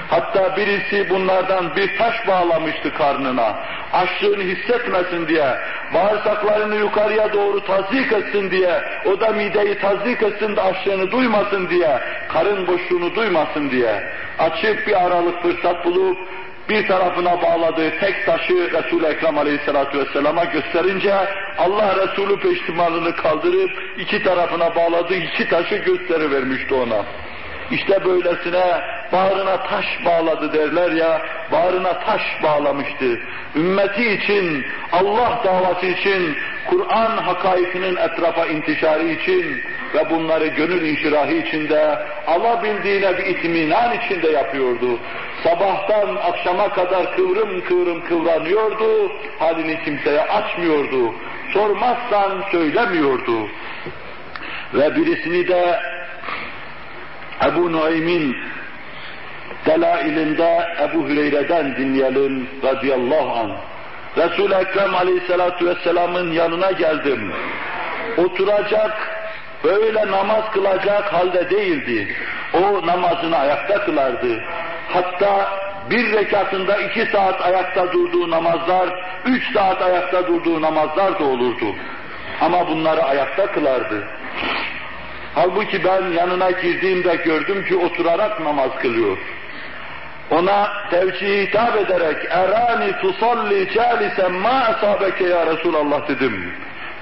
[0.10, 3.56] Hatta birisi bunlardan bir taş bağlamıştı karnına.
[3.94, 5.58] Açlığını hissetmesin diye,
[5.94, 12.00] bağırsaklarını yukarıya doğru tazik etsin diye, o da mideyi tazik etsin de açlığını duymasın diye,
[12.30, 14.04] karın boşluğunu duymasın diye.
[14.40, 16.18] Açıp bir aralık fırsat bulup,
[16.70, 21.14] bir tarafına bağladığı tek taşı Resul-i Ekrem Aleyhisselatü Vesselam'a gösterince
[21.58, 27.06] Allah Resulü peştimalını kaldırıp iki tarafına bağladığı iki taşı gösterivermişti ona.
[27.72, 28.82] İşte böylesine
[29.14, 33.20] bağrına taş bağladı derler ya, bağrına taş bağlamıştı.
[33.56, 36.38] Ümmeti için, Allah davası için,
[36.70, 39.62] Kur'an hakaikinin etrafa intişarı için
[39.94, 45.00] ve bunları gönül inşirahı içinde alabildiğine bir itminan içinde yapıyordu.
[45.44, 51.14] Sabahtan akşama kadar kıvrım kıvrım kıvranıyordu, halini kimseye açmıyordu.
[51.54, 53.48] Sormazsan söylemiyordu.
[54.74, 55.80] Ve birisini de
[57.46, 58.38] Ebu Nuaym'in
[59.66, 63.52] delailinde Ebu Hüreyre'den dinleyelim radıyallahu anh.
[64.18, 67.34] Resul-i Ekrem aleyhissalatu vesselamın yanına geldim.
[68.18, 68.98] Oturacak,
[69.64, 72.16] böyle namaz kılacak halde değildi.
[72.54, 74.44] O namazını ayakta kılardı.
[74.88, 75.50] Hatta
[75.90, 78.90] bir rekatında iki saat ayakta durduğu namazlar,
[79.26, 81.66] üç saat ayakta durduğu namazlar da olurdu.
[82.42, 84.04] Ama bunları ayakta kılardı.
[85.36, 89.18] Halbuki ben yanına girdiğimde gördüm ki oturarak namaz kılıyor.
[90.32, 96.54] Ona tevcih hitap ederek erani tusalli calisen ma asabeke ya Resulallah dedim.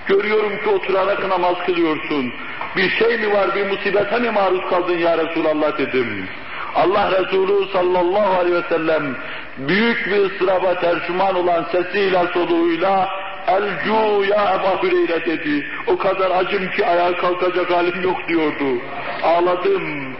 [0.07, 2.33] Görüyorum ki oturarak namaz kılıyorsun.
[2.75, 6.27] Bir şey mi var, bir musibete mi maruz kaldın ya Resulallah dedim.
[6.75, 9.15] Allah Resulü sallallahu aleyhi ve sellem
[9.57, 13.09] büyük bir ıstıraba tercüman olan sesiyle soluğuyla
[13.47, 15.65] Elcu ya Ebu Hüreyre dedi.
[15.87, 18.81] O kadar acım ki ayağa kalkacak halim yok diyordu.
[19.23, 20.15] Ağladım.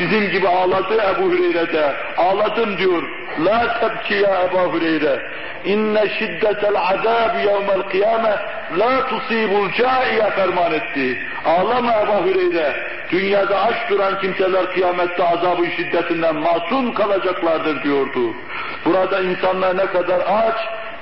[0.00, 1.94] Bizim gibi ağladı Ebu Hüreyre de.
[2.16, 3.02] Ağladım diyor.
[3.44, 5.20] La tebki ya Ebu Hüreyre.
[5.64, 8.36] İnne şiddetel azab yevmel kıyame
[8.78, 11.18] la tusibul caiye ferman etti.
[11.46, 12.76] Ağlama Ebu Hüreyre.
[13.10, 18.34] Dünyada aç duran kimseler kıyamette azabın şiddetinden masum kalacaklardır diyordu.
[18.84, 20.56] Burada insanlar ne kadar aç,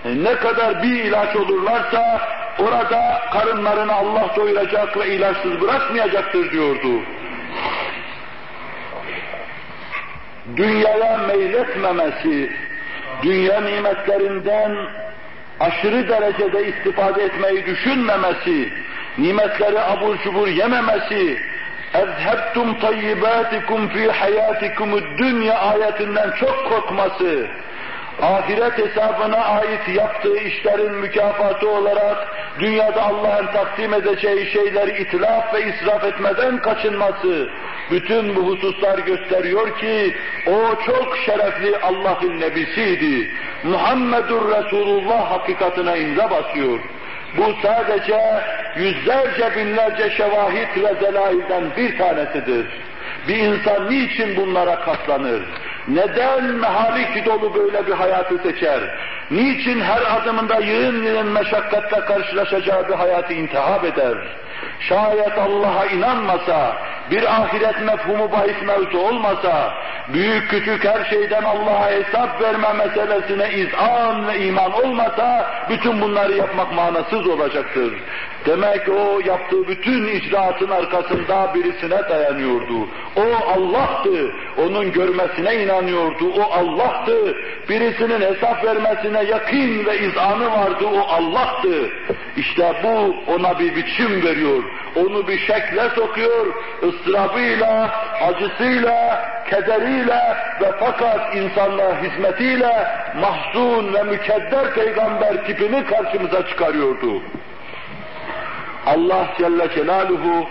[0.04, 2.20] ne kadar bir ilaç olurlarsa
[2.58, 7.02] orada karınlarını Allah doyuracak ve ilaçsız bırakmayacaktır diyordu
[10.57, 12.51] Dünyaya meyletmemesi,
[13.23, 14.75] dünya nimetlerinden
[15.59, 18.73] aşırı derecede istifade etmeyi düşünmemesi,
[19.17, 21.39] nimetleri abur cubur yememesi,
[21.93, 27.47] اَذْهَبْتُمْ طَيِّبَاتِكُمْ فِي حَيَاتِكُمُ dünya ayetinden çok korkması,
[28.22, 36.04] ahiret hesabına ait yaptığı işlerin mükafatı olarak dünyada Allah'ın takdim edeceği şeyleri itlaf ve israf
[36.04, 37.48] etmeden kaçınması,
[37.90, 40.16] bütün bu hususlar gösteriyor ki
[40.46, 43.30] o çok şerefli Allah'ın nebisiydi.
[43.64, 46.78] Muhammedur Resulullah hakikatine imza basıyor.
[47.36, 48.20] Bu sadece
[48.76, 52.66] yüzlerce binlerce şevahit ve delailden bir tanesidir.
[53.28, 55.42] Bir insan niçin bunlara katlanır?
[55.88, 58.80] Neden mehalik dolu böyle bir hayatı seçer?
[59.30, 64.18] Niçin her adımında yığın yığın meşakkatle karşılaşacağı bir hayatı intihab eder?
[64.80, 66.76] Şayet Allah'a inanmasa,
[67.10, 69.74] bir ahiret mefhumu bahis mevzu olmasa,
[70.08, 76.72] büyük küçük her şeyden Allah'a hesap verme meselesine izan ve iman olmasa, bütün bunları yapmak
[76.72, 77.92] manasız olacaktır.
[78.46, 82.88] Demek o yaptığı bütün icraatın arkasında birisine dayanıyordu.
[83.16, 83.22] O
[83.52, 84.30] Allah'tı.
[84.58, 86.32] Onun görmesine inanıyordu.
[86.38, 87.34] O Allah'tı.
[87.68, 90.84] Birisinin hesap vermesine yakın ve izanı vardı.
[90.94, 91.90] O Allah'tı.
[92.36, 94.62] İşte bu ona bir biçim veriyor.
[94.96, 96.46] Onu bir şekle sokuyor.
[96.82, 97.90] ıstırabıyla,
[98.22, 102.86] acısıyla, kederiyle ve fakat insanlığa hizmetiyle
[103.20, 107.22] mahzun ve mükedder peygamber tipini karşımıza çıkarıyordu.
[108.94, 110.46] Allah Celle Celaluhu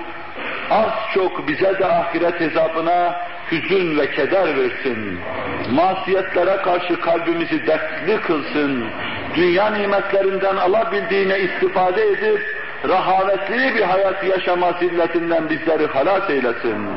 [0.69, 3.15] az çok bize de ahiret hesabına
[3.51, 5.19] hüzün ve keder versin.
[5.71, 8.85] Masiyetlere karşı kalbimizi dertli kılsın.
[9.35, 12.41] Dünya nimetlerinden alabildiğine istifade edip
[12.89, 16.87] rahavetli bir hayat yaşama zilletinden bizleri halas eylesin.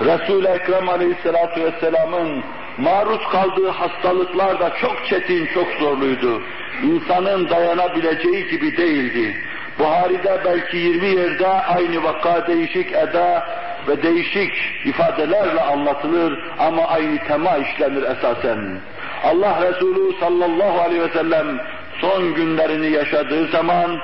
[0.00, 2.44] Resul-i Ekrem Aleyhisselatü Vesselam'ın
[2.78, 6.42] maruz kaldığı hastalıklar da çok çetin, çok zorluydu.
[6.82, 9.36] İnsanın dayanabileceği gibi değildi.
[9.78, 13.46] Buhari'de belki 20 yerde aynı vaka değişik eda
[13.88, 14.52] ve değişik
[14.84, 18.78] ifadelerle anlatılır ama aynı tema işlenir esasen.
[19.24, 21.60] Allah Resulü sallallahu aleyhi ve sellem
[22.00, 24.00] son günlerini yaşadığı zaman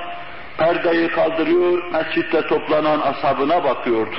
[0.57, 4.15] perdeyi kaldırıyor, mescitte toplanan ashabına bakıyordu.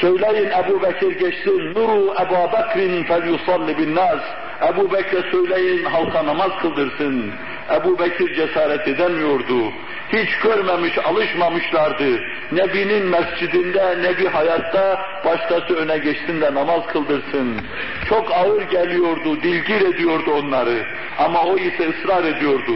[0.00, 4.20] Söyleyin Ebu Bekir geçsin, nuru Ebu Bekir'in fel yusalli bin nas.
[4.62, 7.32] Ebu Bekir'e söyleyin halka namaz kıldırsın.
[7.74, 9.72] Ebu Bekir cesaret edemiyordu.
[10.12, 12.20] Hiç görmemiş, alışmamışlardı.
[12.52, 17.60] Nebi'nin mescidinde, Nebi hayatta başkası öne geçsin de namaz kıldırsın.
[18.08, 20.84] Çok ağır geliyordu, dilgir ediyordu onları.
[21.18, 22.72] Ama o ise ısrar ediyordu.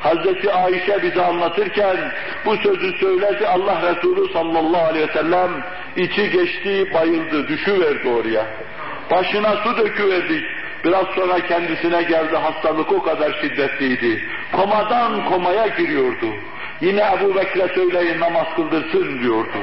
[0.00, 1.96] Hazreti Ayşe bize anlatırken
[2.46, 5.50] bu sözü söyledi Allah Resulü sallallahu aleyhi ve sellem
[5.96, 8.46] içi geçti, bayıldı, düşüverdi oraya.
[9.10, 10.44] Başına su döküverdik.
[10.86, 14.22] Biraz sonra kendisine geldi, hastalık o kadar şiddetliydi.
[14.52, 16.26] Komadan komaya giriyordu.
[16.80, 19.58] Yine Ebu Bekir'e söyleyin namaz kıldırsın diyordu.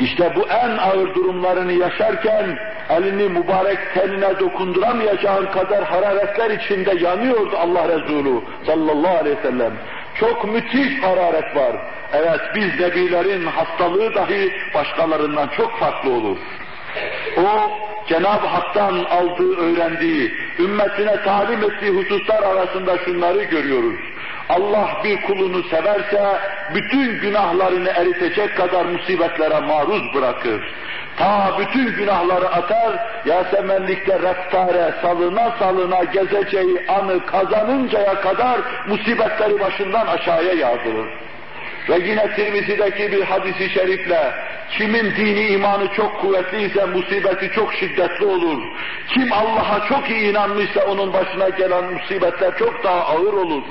[0.00, 2.58] İşte bu en ağır durumlarını yaşarken
[2.90, 9.72] elini mübarek tenine dokunduramayacağın kadar hararetler içinde yanıyordu Allah Resulü sallallahu aleyhi ve sellem.
[10.14, 11.76] Çok müthiş hararet var.
[12.12, 16.38] Evet biz nebilerin hastalığı dahi başkalarından çok farklı olur.
[17.36, 17.70] O
[18.08, 24.00] Cenab-ı Hak'tan aldığı, öğrendiği, ümmetine talim ettiği hususlar arasında şunları görüyoruz.
[24.48, 26.38] Allah bir kulunu severse
[26.74, 30.74] bütün günahlarını eritecek kadar musibetlere maruz bırakır.
[31.16, 40.52] Ta bütün günahları atar, Yasemenlikte reftare salına salına gezeceği anı kazanıncaya kadar musibetleri başından aşağıya
[40.52, 41.08] yağdırır.
[41.88, 44.32] Ve yine Tirmizi'deki bir hadisi şerifle
[44.70, 48.62] kimin dini imanı çok kuvvetliyse musibeti çok şiddetli olur.
[49.08, 53.62] Kim Allah'a çok iyi inanmışsa onun başına gelen musibetler çok daha ağır olur.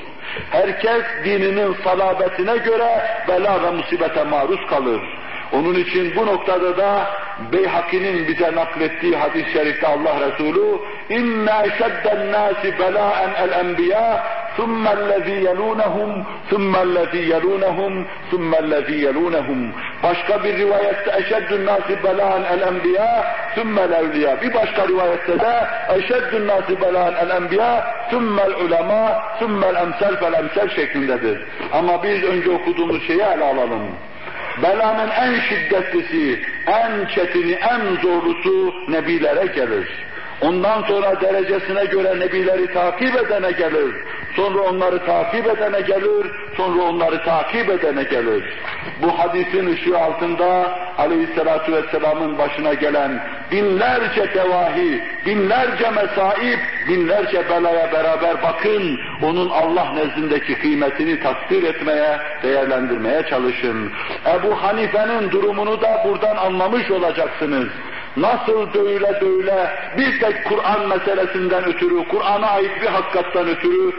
[0.50, 5.00] Herkes dininin salabetine göre bela ve musibete maruz kalır.
[5.52, 7.10] Onun için bu noktada da
[7.52, 10.78] Beyhaki'nin bize naklettiği hadis-i şerifte Allah Resulü
[11.09, 14.23] inna şedden nasi belaen el enbiya
[14.57, 16.11] ثُمَّ الَّذ۪ي يَلُونَهُمْ
[16.51, 17.93] ثُمَّ الَّذ۪ي يَلُونَهُمْ
[18.31, 19.59] ثُمَّ الَّذ۪ي يَلُونَهُمْ
[20.03, 26.47] Başka bir rivayette eşeddün nasi belan el enbiya ثُمَّ الْاَوْلِيَا Bir başka rivayette de eşeddün
[26.47, 29.03] nasi belan el enbiya ثُمَّ الْعُلَمَا
[29.39, 31.37] ثُمَّ الْاَمْسَلْ فَالْاَمْسَلْ şeklindedir.
[31.71, 33.81] Ama biz önce okuduğumuz şeyi ele alalım.
[34.63, 39.87] Belanın en şiddetlisi, en çetini, en zorlusu nebilere gelir.
[40.40, 43.94] Ondan sonra derecesine göre nebileri takip edene gelir.
[44.36, 46.26] sonra onları takip edene gelir,
[46.56, 48.44] sonra onları takip edene gelir.
[49.02, 53.22] Bu hadisin ışığı altında aleyhissalatu vesselamın başına gelen
[53.52, 56.58] binlerce tevahi, binlerce mesaip,
[56.88, 63.92] binlerce belaya beraber bakın, onun Allah nezdindeki kıymetini takdir etmeye, değerlendirmeye çalışın.
[64.26, 67.68] Ebu Hanife'nin durumunu da buradan anlamış olacaksınız.
[68.20, 73.92] Nasıl böyle böyle bir tek Kur'an meselesinden ötürü, Kur'an'a ait bir hakikattan ötürü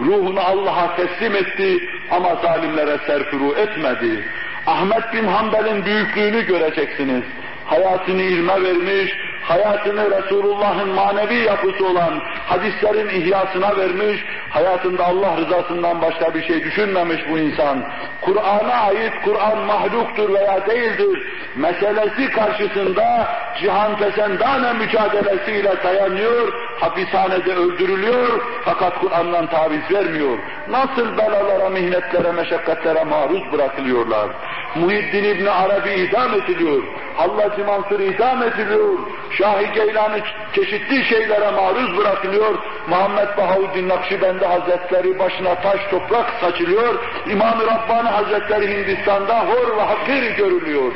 [0.00, 4.24] ruhunu Allah'a teslim etti ama zalimlere serfuru etmedi.
[4.66, 7.22] Ahmet bin Hanbel'in büyüklüğünü göreceksiniz.
[7.66, 16.34] Hayatını ilme vermiş, hayatını Resulullah'ın manevi yapısı olan hadislerin ihyasına vermiş, hayatında Allah rızasından başka
[16.34, 17.84] bir şey düşünmemiş bu insan.
[18.20, 21.22] Kur'an'a ait Kur'an mahluktur veya değildir
[21.56, 23.28] meselesi karşısında
[23.60, 30.38] cihan pesendane mücadelesiyle dayanıyor, hapishanede öldürülüyor fakat Kur'an'dan taviz vermiyor.
[30.68, 34.30] Nasıl belalara, mihnetlere, meşakkatlere maruz bırakılıyorlar.
[34.74, 36.82] Muhiddin İbni Arabi idam ediliyor.
[37.16, 38.98] Hallacı Mansur idam ediliyor.
[39.30, 40.22] Şahi Geylani
[40.54, 42.54] çeşitli şeylere maruz bırakılıyor.
[42.88, 46.94] Muhammed Bahavuddin Nakşibendi Hazretleri başına taş toprak saçılıyor.
[47.30, 50.92] İmam-ı Rabbani Hazretleri Hindistan'da hor ve hakir görülüyor.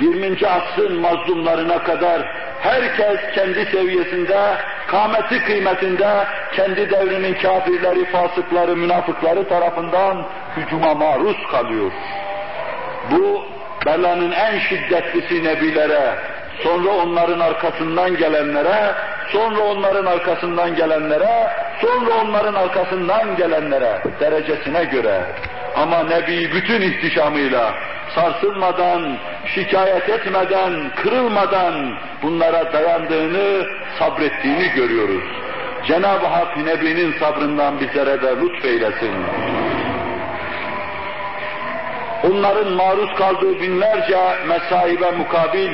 [0.00, 0.46] 20.
[0.46, 4.40] asrın mazlumlarına kadar herkes kendi seviyesinde,
[4.86, 11.92] kâmeti kıymetinde, kendi devrinin kafirleri, fasıkları, münafıkları tarafından hücuma maruz kalıyor.
[13.10, 13.44] Bu
[13.86, 16.14] belanın en şiddetlisi nebilere,
[16.62, 18.94] sonra onların arkasından gelenlere,
[19.32, 21.48] sonra onların arkasından gelenlere,
[21.80, 25.20] sonra onların arkasından gelenlere derecesine göre
[25.76, 27.74] ama Nebi bütün ihtişamıyla
[28.14, 29.16] sarsılmadan,
[29.54, 33.66] şikayet etmeden, kırılmadan bunlara dayandığını,
[33.98, 35.24] sabrettiğini görüyoruz.
[35.86, 39.14] Cenab-ı Hak Nebi'nin sabrından bizlere de lütfeylesin.
[42.30, 44.18] Onların maruz kaldığı binlerce
[44.48, 45.70] mesaibe mukabil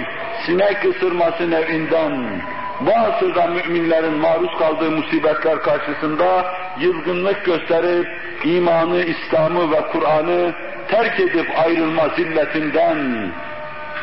[0.46, 2.42] sinek ısırması nevinden,
[2.80, 6.44] bu asırda müminlerin maruz kaldığı musibetler karşısında
[6.78, 8.08] yılgınlık gösterip
[8.44, 10.52] imanı, İslam'ı ve Kur'an'ı
[10.88, 13.30] terk edip ayrılma zilletinden,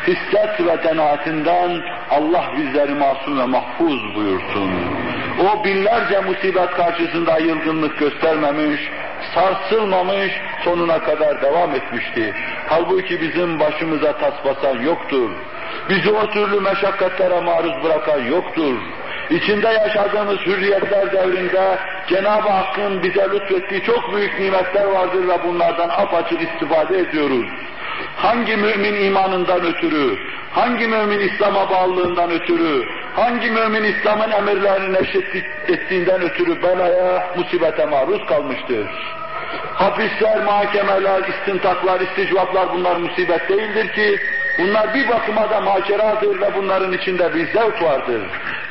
[0.08, 4.97] hisset ve denaatinden Allah bizleri masum ve mahfuz buyursun.
[5.40, 8.82] O binlerce musibet karşısında yılgınlık göstermemiş,
[9.34, 10.32] sarsılmamış,
[10.64, 12.34] sonuna kadar devam etmişti.
[12.70, 15.30] Halbuki bizim başımıza tas basan yoktur.
[15.90, 18.76] Bizi o türlü meşakkatlere maruz bırakan yoktur.
[19.30, 21.78] İçinde yaşadığımız hürriyetler devrinde
[22.10, 27.48] Cenab-ı Hakk'ın bize lütfettiği çok büyük nimetler vardır ve bunlardan apaçık istifade ediyoruz.
[28.16, 30.18] Hangi mümin imanından ötürü,
[30.52, 32.86] hangi mümin İslam'a bağlılığından ötürü,
[33.18, 35.36] hangi mümin İslam'ın emirlerini neşret
[35.68, 38.88] ettiğinden ötürü belaya, musibete maruz kalmıştır.
[39.76, 44.20] Hapisler, mahkemeler, istintaklar, isticvaplar bunlar musibet değildir ki,
[44.58, 48.22] bunlar bir bakıma da maceradır ve bunların içinde bir zevk vardır.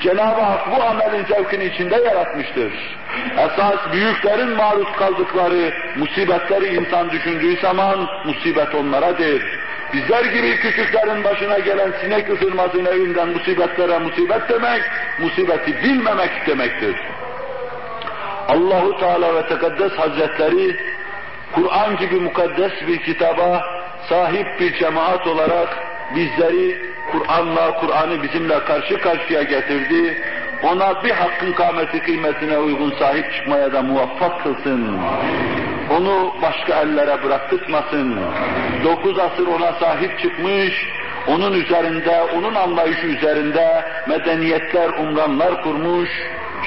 [0.01, 2.73] Cenab-ı Hak bu amelin zevkini içinde yaratmıştır.
[3.33, 9.43] Esas büyüklerin maruz kaldıkları musibetleri insan düşündüğü zaman musibet onlaradır.
[9.93, 14.83] Bizler gibi küçüklerin başına gelen sinek ısırması evinden musibetlere musibet demek,
[15.19, 16.97] musibeti bilmemek demektir.
[18.49, 20.77] Allahu Teala ve Tekaddes Hazretleri
[21.53, 23.65] Kur'an gibi mukaddes bir kitaba
[24.09, 25.69] sahip bir cemaat olarak
[26.15, 26.79] bizleri
[27.13, 30.23] Kur'an'la, Kur'an'ı bizimle karşı karşıya getirdi.
[30.63, 34.99] Ona bir hakkın kâmeti kıymetine uygun sahip çıkmaya da muvaffak kılsın.
[35.91, 38.17] Onu başka ellere bıraktırmasın.
[38.85, 40.89] Dokuz asır ona sahip çıkmış,
[41.27, 46.11] onun üzerinde, onun anlayışı üzerinde medeniyetler, umranlar kurmuş,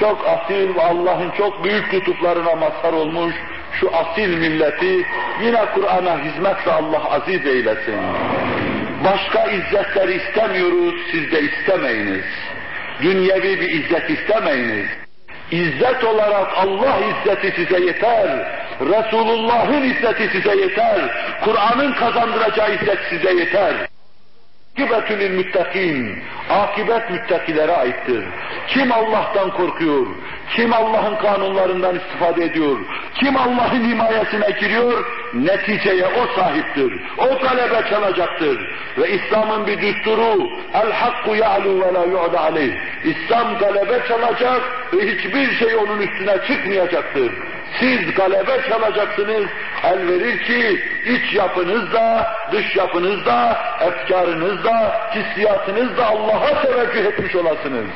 [0.00, 3.34] çok asil ve Allah'ın çok büyük lütuflarına mazhar olmuş
[3.72, 5.06] şu asil milleti
[5.42, 8.00] yine Kur'an'a hizmetle Allah aziz eylesin.
[9.04, 12.24] Başka izzetler istemiyoruz, siz de istemeyiniz.
[13.02, 14.86] Dünyevi bir izzet istemeyiniz.
[15.50, 18.28] İzzet olarak Allah izzeti size yeter.
[18.80, 21.00] Resulullah'ın izzeti size yeter.
[21.44, 23.74] Kur'an'ın kazandıracağı izzet size yeter.
[24.80, 26.18] Akibetül müttakin.
[26.50, 28.24] Akibet müttakilere aittir.
[28.68, 30.06] Kim Allah'tan korkuyor,
[30.56, 32.78] kim Allah'ın kanunlarından istifade ediyor,
[33.14, 35.04] kim Allah'ın himayesine giriyor,
[35.34, 37.00] neticeye o sahiptir.
[37.18, 38.70] O talebe çalacaktır.
[38.98, 42.50] Ve İslam'ın bir düsturu, el hakku ya'lu ve la yu'da.
[43.04, 44.62] İslam galebe çalacak
[44.92, 47.32] ve hiçbir şey onun üstüne çıkmayacaktır.
[47.78, 49.46] Siz galebe çalacaksınız,
[49.84, 57.90] el verir ki iç yapınızda, dış yapınızda, efkarınızda, hissiyatınızda Allah'a teveccüh etmiş olasınız.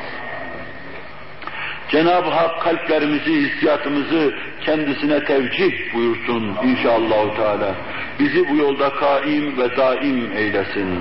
[1.89, 7.75] Cenab-ı Hak kalplerimizi, hissiyatımızı kendisine tevcih buyursun inşallah Teala.
[8.19, 10.99] Bizi bu yolda kaim ve daim eylesin.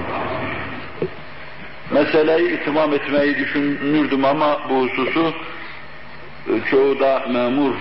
[1.90, 5.34] Meseleyi itimam etmeyi düşünürdüm ama bu hususu
[6.48, 7.74] e, çoğu da memur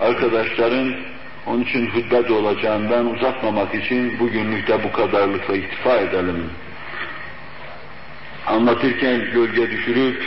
[0.00, 0.94] arkadaşların
[1.46, 6.50] onun için hutbede olacağından uzatmamak için bugünlük de bu kadarlıkla iktifa edelim.
[8.46, 10.22] Anlatırken gölge düşürüp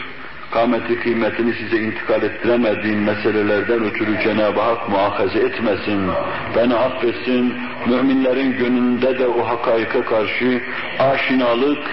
[0.51, 6.01] kâmeti kıymetini size intikal ettiremediğim meselelerden ötürü Cenab-ı Hak muahaze etmesin,
[6.55, 7.53] beni affetsin,
[7.87, 10.61] müminlerin gönlünde de o hakaika karşı
[10.99, 11.83] aşinalık,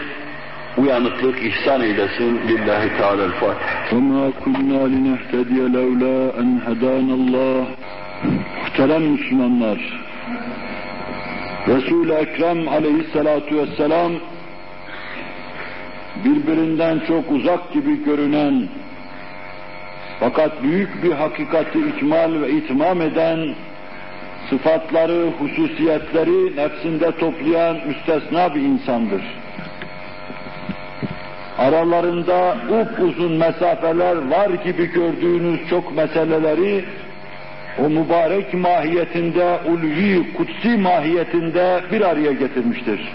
[0.78, 2.42] uyanıklık ihsan eylesin.
[2.48, 3.78] Lillahi Teala'l-Fatiha.
[3.92, 7.66] وَمَا كُنَّا لِنَهْتَدِيَ لَوْلَا اَنْ هَدَانَ اللّٰهِ
[8.78, 9.80] Muhterem Müslümanlar,
[11.68, 14.12] Resul-i Ekrem aleyhissalatu vesselam
[16.26, 18.68] birbirinden çok uzak gibi görünen
[20.20, 23.56] fakat büyük bir hakikati ikmal ve itmam eden
[24.50, 29.22] sıfatları, hususiyetleri nefsinde toplayan müstesna bir insandır.
[31.63, 36.85] Aralarında upuzun mesafeler var gibi gördüğünüz çok meseleleri
[37.79, 43.13] o mübarek mahiyetinde, ulvi, kutsi mahiyetinde bir araya getirmiştir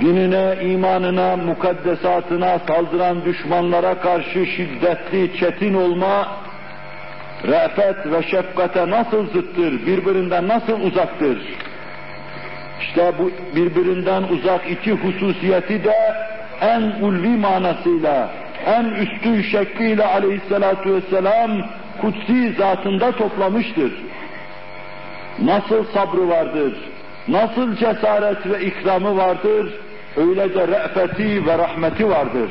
[0.00, 6.28] dinine, imanına, mukaddesatına saldıran düşmanlara karşı şiddetli, çetin olma,
[7.44, 11.38] re'fet ve şefkate nasıl zıttır, birbirinden nasıl uzaktır?
[12.82, 15.94] İşte bu birbirinden uzak iki hususiyeti de
[16.60, 18.30] en ulvi manasıyla,
[18.66, 21.50] en üstün şekliyle aleyhissalatu vesselam
[22.00, 23.92] kutsi zatında toplamıştır.
[25.38, 26.74] Nasıl sabrı vardır,
[27.28, 29.72] nasıl cesaret ve ikramı vardır,
[30.16, 32.50] öyle de re'feti ve rahmeti vardır.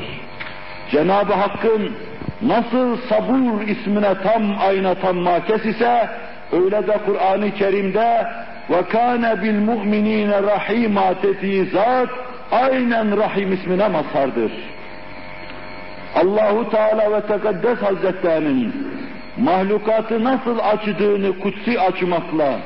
[0.90, 1.92] Cenab-ı Hakk'ın
[2.42, 6.08] nasıl sabur ismine tam ayna tam makes ise,
[6.52, 8.26] öyle de Kur'an-ı Kerim'de
[8.70, 12.08] ve kâne bil mu'minîne rahîmâ dediği zat,
[12.52, 14.52] aynen Rahim ismine mazhardır.
[16.14, 18.72] Allahu Teala ve Tekaddes Hazretlerinin
[19.36, 22.58] mahlukatı nasıl açtığını kutsi açmakla,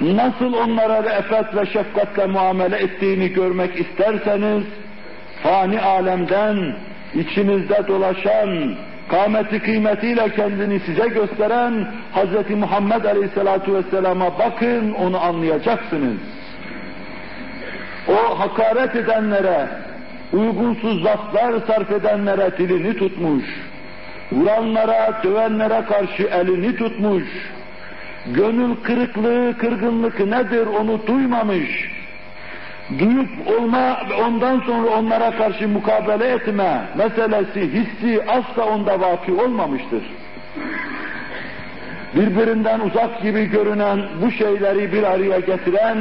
[0.00, 4.64] nasıl onlara re'fet ve şefkatle muamele ettiğini görmek isterseniz,
[5.42, 6.76] fani alemden
[7.14, 8.74] içinizde dolaşan,
[9.08, 12.50] kâmeti kıymetiyle kendini size gösteren Hz.
[12.50, 16.18] Muhammed Aleyhisselatu Vesselam'a bakın, onu anlayacaksınız.
[18.08, 19.68] O hakaret edenlere,
[20.32, 23.44] uygunsuz laflar sarf edenlere dilini tutmuş,
[24.32, 27.24] vuranlara, dövenlere karşı elini tutmuş,
[28.26, 31.90] gönül kırıklığı, kırgınlık nedir onu duymamış,
[32.98, 40.02] duyup olma ve ondan sonra onlara karşı mukabele etme meselesi, hissi asla onda vaki olmamıştır.
[42.14, 45.98] Birbirinden uzak gibi görünen bu şeyleri bir araya getiren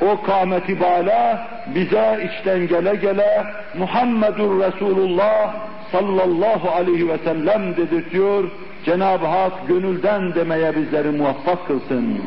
[0.00, 3.44] o kâmeti bala bize içten gele gele
[3.78, 5.54] Muhammedur Resulullah
[5.92, 8.44] sallallahu aleyhi ve sellem dedirtiyor.
[8.84, 12.18] Cenab-ı Hak gönülden demeye bizleri muvaffak kılsın.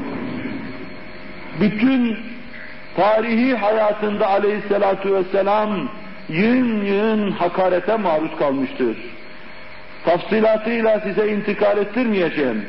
[1.61, 2.17] Bütün
[2.97, 5.89] tarihi hayatında aleyhissalatu vesselam
[6.29, 8.97] yığın yığın hakarete maruz kalmıştır.
[10.05, 12.65] Tafsilatıyla size intikal ettirmeyeceğim.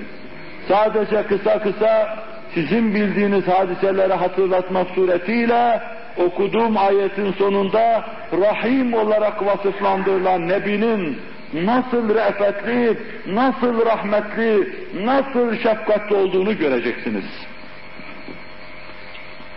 [0.68, 2.18] Sadece kısa kısa
[2.54, 5.82] sizin bildiğiniz hadiseleri hatırlatmak suretiyle
[6.16, 11.18] okuduğum ayetin sonunda Rahim olarak vasıflandırılan Nebi'nin
[11.52, 14.68] nasıl re'fetli, nasıl rahmetli,
[15.04, 17.24] nasıl şefkatli olduğunu göreceksiniz.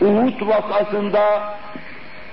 [0.01, 1.55] Uhud vakasında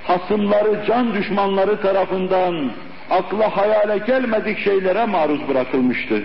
[0.05, 2.71] hasımları, can düşmanları tarafından
[3.11, 6.23] akla hayale gelmedik şeylere maruz bırakılmıştı.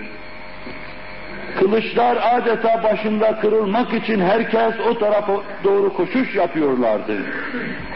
[1.60, 7.18] Kılıçlar adeta başında kırılmak için herkes o tarafa doğru koşuş yapıyorlardı.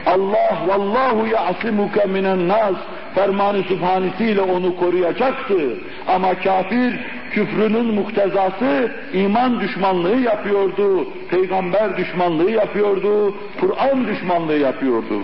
[0.06, 2.76] Allah vallahu ya'simuke minen nas
[3.16, 5.78] fermanı sübhanesiyle onu koruyacaktı.
[6.08, 7.00] Ama kafir
[7.32, 15.22] küfrünün muhtezası iman düşmanlığı yapıyordu, peygamber düşmanlığı yapıyordu, Kur'an düşmanlığı yapıyordu.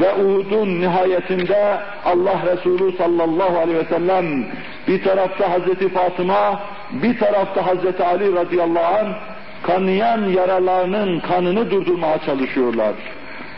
[0.00, 4.46] Ve Uhud'un nihayetinde Allah Resulü sallallahu aleyhi ve sellem
[4.88, 6.60] bir tarafta Hazreti Fatıma,
[6.92, 9.14] bir tarafta Hazreti Ali radıyallahu anh
[9.62, 12.94] kanayan yaralarının kanını durdurmaya çalışıyorlar.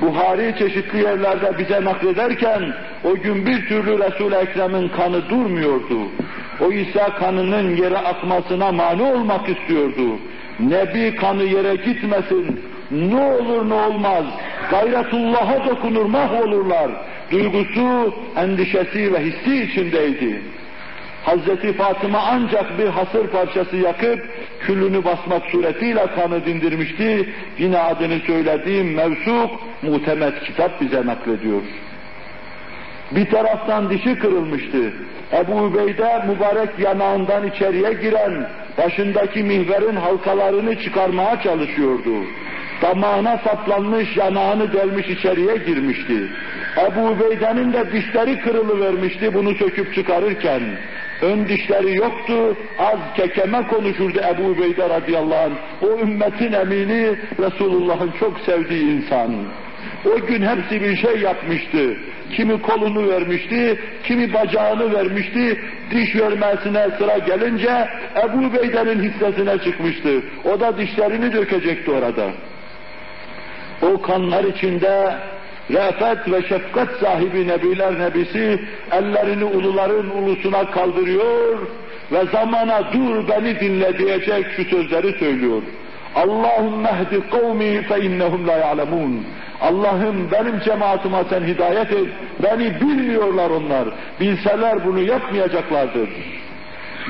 [0.00, 2.62] Buhari çeşitli yerlerde bize naklederken
[3.04, 5.98] o gün bir türlü Resul-i Ekrem'in kanı durmuyordu.
[6.60, 10.18] O ise kanının yere akmasına mani olmak istiyordu.
[10.60, 14.24] Nebi kanı yere gitmesin, ne olur ne olmaz,
[14.70, 16.90] gayretullah'a dokunur mahvolurlar.
[17.30, 20.42] duygusu, endişesi ve hissi içindeydi.
[21.24, 24.28] Hazreti Fatıma ancak bir hasır parçası yakıp
[24.60, 27.28] küllünü basmak suretiyle kanı dindirmişti.
[27.58, 29.50] Yine adını söylediğim mevsuk,
[29.82, 31.62] muhtemet kitap bize naklediyor.
[33.10, 34.92] Bir taraftan dişi kırılmıştı.
[35.32, 38.48] Ebu Ubeyde mübarek yanağından içeriye giren,
[38.78, 42.14] başındaki mihverin halkalarını çıkarmaya çalışıyordu.
[42.84, 46.28] Damağına saplanmış, yanağını delmiş içeriye girmişti.
[46.86, 50.62] Ebu Ubeyde'nin de dişleri kırılıvermişti bunu söküp çıkarırken.
[51.22, 55.52] Ön dişleri yoktu, az kekeme konuşurdu Ebu Ubeyde radıyallahu anh.
[55.82, 59.30] O ümmetin emini, Resulullah'ın çok sevdiği insan.
[60.04, 61.96] O gün hepsi bir şey yapmıştı.
[62.36, 65.60] Kimi kolunu vermişti, kimi bacağını vermişti.
[65.90, 67.88] Diş vermesine sıra gelince
[68.24, 70.22] Ebu Beyder'in hissesine çıkmıştı.
[70.44, 72.24] O da dişlerini dökecekti orada.
[73.84, 75.14] O kanlar içinde
[75.70, 78.60] re'fet ve şefkat sahibi Nebiler Nebisi
[78.92, 81.58] ellerini uluların ulusuna kaldırıyor
[82.12, 85.62] ve zamana dur beni dinle diyecek şu sözleri söylüyor.
[86.14, 89.26] Allahümme ehdi kavmi fe innehum la ya'lemun.
[89.60, 92.08] Allah'ım benim cemaatime sen hidayet et.
[92.42, 93.88] Beni bilmiyorlar onlar.
[94.20, 96.08] Bilseler bunu yapmayacaklardır.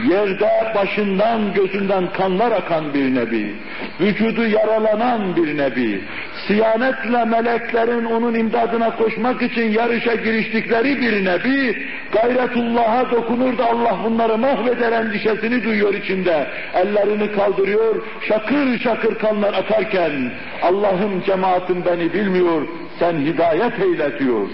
[0.03, 3.55] Yerde başından gözünden kanlar akan bir nebi,
[4.01, 6.01] vücudu yaralanan bir nebi,
[6.47, 14.39] siyanetle meleklerin onun imdadına koşmak için yarışa giriştikleri bir nebi, gayretullah'a dokunur da Allah bunları
[14.39, 16.47] mahveder endişesini duyuyor içinde.
[16.75, 22.69] Ellerini kaldırıyor, şakır şakır kanlar akarken, Allah'ım cemaatim beni bilmiyor,
[22.99, 24.49] sen hidayet eyle diyor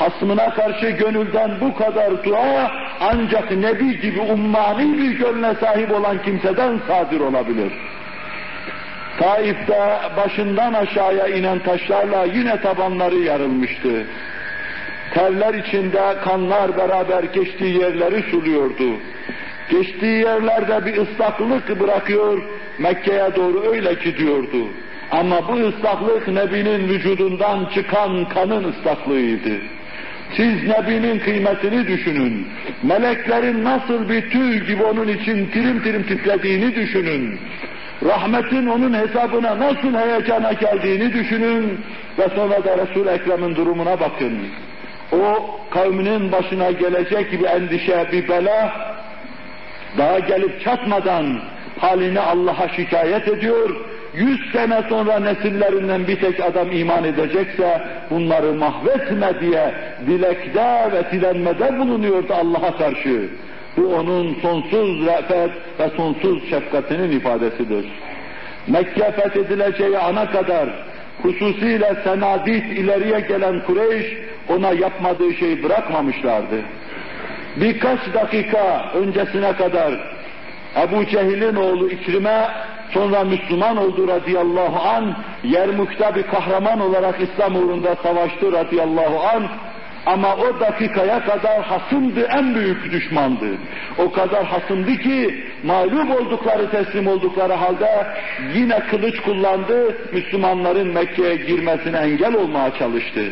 [0.00, 2.70] hasmına karşı gönülden bu kadar dua
[3.00, 7.72] ancak Nebi gibi ummani bir gönle sahip olan kimseden sadir olabilir.
[9.18, 14.06] Taif'te başından aşağıya inen taşlarla yine tabanları yarılmıştı.
[15.14, 18.92] Terler içinde kanlar beraber geçtiği yerleri suluyordu.
[19.70, 22.42] Geçtiği yerlerde bir ıslaklık bırakıyor,
[22.78, 24.66] Mekke'ye doğru öyle gidiyordu.
[25.10, 29.79] Ama bu ıslaklık Nebi'nin vücudundan çıkan kanın ıslaklığıydı.
[30.36, 32.46] Siz Nebi'nin kıymetini düşünün.
[32.82, 37.40] Meleklerin nasıl bir tüy gibi onun için tirim tirim titrediğini düşünün.
[38.04, 41.80] Rahmetin onun hesabına nasıl heyecana geldiğini düşünün
[42.18, 44.38] ve sonra da Resul Ekrem'in durumuna bakın.
[45.12, 48.72] O kavminin başına gelecek bir endişe, bir bela
[49.98, 51.40] daha gelip çatmadan
[51.78, 53.70] halini Allah'a şikayet ediyor
[54.14, 59.74] yüz sene sonra nesillerinden bir tek adam iman edecekse bunları mahvetme diye
[60.06, 63.28] dilekte ve dilenmede bulunuyordu Allah'a karşı.
[63.76, 65.50] Bu onun sonsuz re'fet
[65.80, 67.86] ve sonsuz şefkatinin ifadesidir.
[68.66, 70.68] Mekke fethedileceği ana kadar
[71.22, 74.06] hususiyle senadit ileriye gelen Kureyş
[74.48, 76.60] ona yapmadığı şeyi bırakmamışlardı.
[77.56, 79.92] Birkaç dakika öncesine kadar
[80.76, 82.48] Ebu Cehil'in oğlu İkrim'e
[82.94, 89.42] sonra Müslüman oldu radıyallahu an, Yermuk'ta bir kahraman olarak İslam uğrunda savaştı radıyallahu an,
[90.06, 93.46] ama o dakikaya kadar hasımdı, en büyük düşmandı.
[93.98, 98.06] O kadar hasımdı ki mağlup oldukları, teslim oldukları halde
[98.54, 103.24] yine kılıç kullandı, Müslümanların Mekke'ye girmesine engel olmaya çalıştı.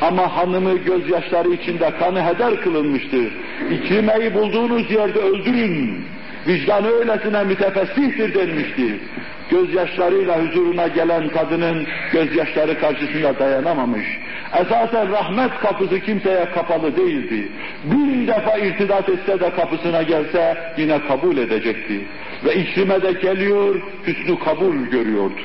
[0.00, 3.16] Ama hanımı gözyaşları içinde kanı heder kılınmıştı.
[3.70, 6.04] İkrimeyi bulduğunuz yerde öldürün
[6.46, 9.00] vicdanı öylesine mütefessihtir denmişti.
[9.50, 14.06] Gözyaşlarıyla huzuruna gelen kadının gözyaşları karşısında dayanamamış.
[14.60, 17.48] Esasen rahmet kapısı kimseye kapalı değildi.
[17.84, 22.00] Bin defa irtidat etse de kapısına gelse yine kabul edecekti.
[22.44, 25.40] Ve İkrime de geliyor, hüsnü kabul görüyordu.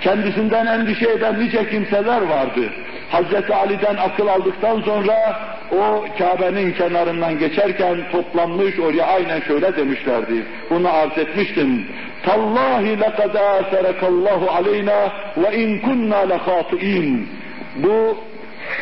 [0.00, 2.72] Kendisinden endişe eden nice kimseler vardı.
[3.10, 5.40] Hazreti Ali'den akıl aldıktan sonra
[5.72, 10.46] o Kabe'nin kenarından geçerken toplanmış oraya aynen şöyle demişlerdi.
[10.70, 11.86] Bunu arz etmiştim.
[12.22, 17.28] Tallahi lekad aserekallahu aleyna ve in kunna lehati'in.
[17.76, 18.16] Bu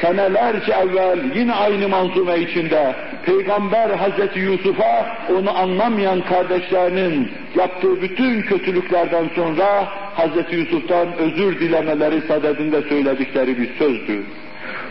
[0.01, 2.95] senelerce evvel yine aynı manzume içinde
[3.27, 12.83] Peygamber Hazreti Yusuf'a onu anlamayan kardeşlerinin yaptığı bütün kötülüklerden sonra Hazreti Yusuf'tan özür dilemeleri sadedinde
[12.83, 14.23] söyledikleri bir sözdü.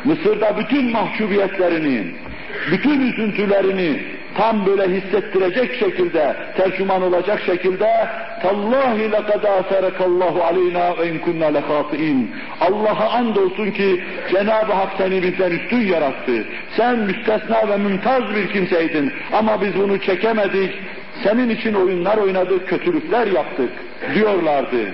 [0.04, 2.06] Mısır'da bütün mahcubiyetlerini,
[2.72, 4.00] bütün üzüntülerini
[4.36, 7.90] tam böyle hissettirecek şekilde, tercüman olacak şekilde
[8.42, 12.32] Tallahi lekad aserekallahu aleyna ve in kunna lehâfi'in
[12.62, 16.46] Allah'a andolsun ki Cenab-ı Hak seni bizden üstün yarattı.
[16.78, 20.74] Sen müstesna ve mümtaz bir kimseydin ama biz bunu çekemedik.
[21.24, 23.70] Senin için oyunlar oynadık, kötülükler yaptık
[24.16, 24.86] diyorlardı.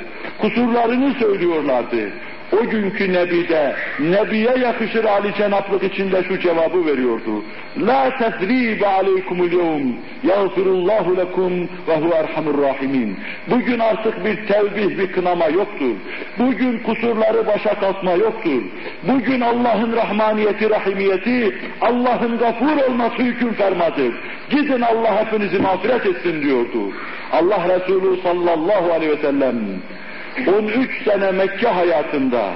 [0.41, 2.09] Kusurlarını söylüyorlardı.
[2.51, 7.43] O günkü Nebi'de, Nebi'ye yakışır Ali Cenaplık içinde şu cevabı veriyordu.
[7.77, 9.91] La tesribe aleykumul yevm,
[10.23, 13.17] yağfirullahu lekum ve huve erhamur rahimin.
[13.47, 15.95] Bugün artık bir tevbih, bir kınama yoktur.
[16.39, 18.61] Bugün kusurları başa kalkma yoktur.
[19.03, 24.13] Bugün Allah'ın rahmaniyeti, rahimiyeti, Allah'ın gafur olması hüküm fermadır.
[24.49, 26.91] Gidin Allah hepinizi mağfiret etsin diyordu.
[27.31, 29.55] Allah Resulü sallallahu aleyhi ve sellem
[30.47, 32.53] 13 sene Mekke hayatında,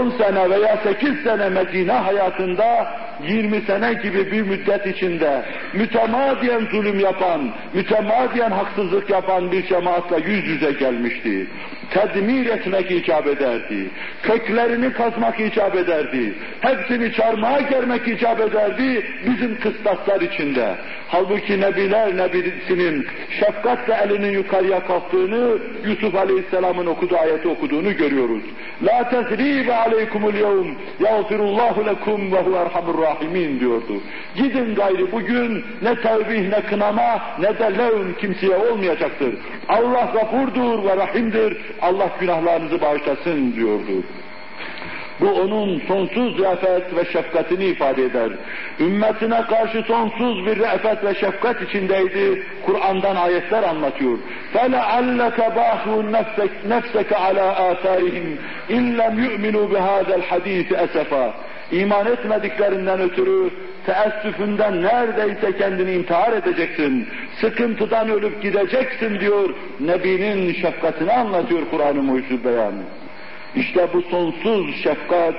[0.00, 2.86] 10 sene veya 8 sene Medine hayatında
[3.28, 5.42] 20 sene gibi bir müddet içinde
[5.74, 11.46] mütemadiyen zulüm yapan, mütemadiyen haksızlık yapan bir cemaatla yüz yüze gelmişti.
[11.90, 13.90] Tedmir etmek icap ederdi.
[14.22, 16.34] Köklerini kazmak icap ederdi.
[16.60, 20.74] Hepsini çarmıha germek icap ederdi bizim kıstaslar içinde.
[21.08, 23.06] Halbuki Nebiler Nebisinin
[23.40, 28.42] şefkatle elinin yukarıya kalktığını Yusuf Aleyhisselam'ın okuduğu ayeti okuduğunu görüyoruz.
[28.82, 30.68] La tezribe aleykumul yevm
[31.00, 34.01] yağfirullahu lekum ve huve erhamur rahimin diyordu.
[34.35, 39.35] Gidin gayri bugün ne tevbih ne kınama ne de levm kimseye olmayacaktır.
[39.69, 41.57] Allah gafurdur ve rahimdir.
[41.81, 44.03] Allah günahlarınızı bağışlasın diyordu.
[45.19, 48.29] Bu onun sonsuz re'fet ve şefkatini ifade eder.
[48.79, 52.43] Ümmetine karşı sonsuz bir re'fet ve şefkat içindeydi.
[52.65, 54.17] Kur'an'dan ayetler anlatıyor.
[54.53, 56.01] فَلَعَلَّكَ بَاخُوا
[56.73, 58.27] نَفْسَكَ عَلَى آثَارِهِمْ
[58.69, 61.25] اِنْ لَمْ يُؤْمِنُوا بِهَذَا الْحَد۪يثِ اَسَفًا
[61.72, 63.50] İman etmediklerinden ötürü
[63.86, 67.08] teessüfünden neredeyse kendini intihar edeceksin.
[67.40, 69.50] Sıkıntıdan ölüp gideceksin diyor.
[69.80, 72.74] Nebinin şefkatini anlatıyor Kur'an-ı Mucizül Beyan.
[73.56, 75.34] İşte bu sonsuz şefkat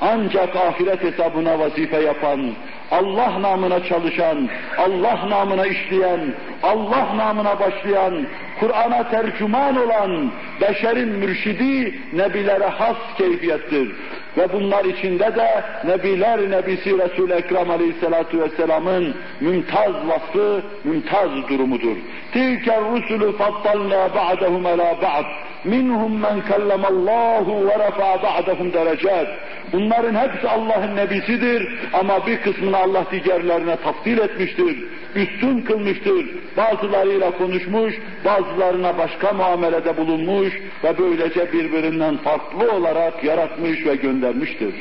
[0.00, 2.50] ancak ahiret hesabına vazife yapan,
[2.90, 4.48] Allah namına çalışan,
[4.78, 6.20] Allah namına işleyen,
[6.62, 8.26] Allah namına başlayan,
[8.60, 13.92] Kur'an'a tercüman olan beşerin mürşidi nebilere has keyfiyettir.
[14.36, 21.96] Ve bunlar içinde de Nebiler Nebisi Resul-i Ekrem Aleyhisselatü Vesselam'ın mümtaz vasfı, mümtaz durumudur.
[22.32, 25.24] Tilke rusulü faddalna ba'dehum ala ba'd.
[25.64, 29.26] Minhum men kellemallahu ve refa ba'dehum derecat.
[29.72, 32.42] Bunların hepsi Allah'ın nebisidir ama bir
[32.76, 34.84] kısmını Allah diğerlerine tafsil etmiştir,
[35.14, 36.26] üstün kılmıştır.
[36.56, 37.94] Bazılarıyla konuşmuş,
[38.24, 40.54] bazılarına başka muamelede bulunmuş
[40.84, 44.74] ve böylece birbirinden farklı olarak yaratmış ve göndermiştir.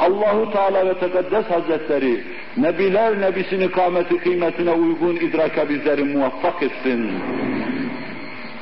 [0.00, 2.24] Allahu Teala ve Tekaddes Hazretleri
[2.56, 7.10] Nebiler Nebisini kâmeti kıymetine uygun idraka bizleri muvaffak etsin.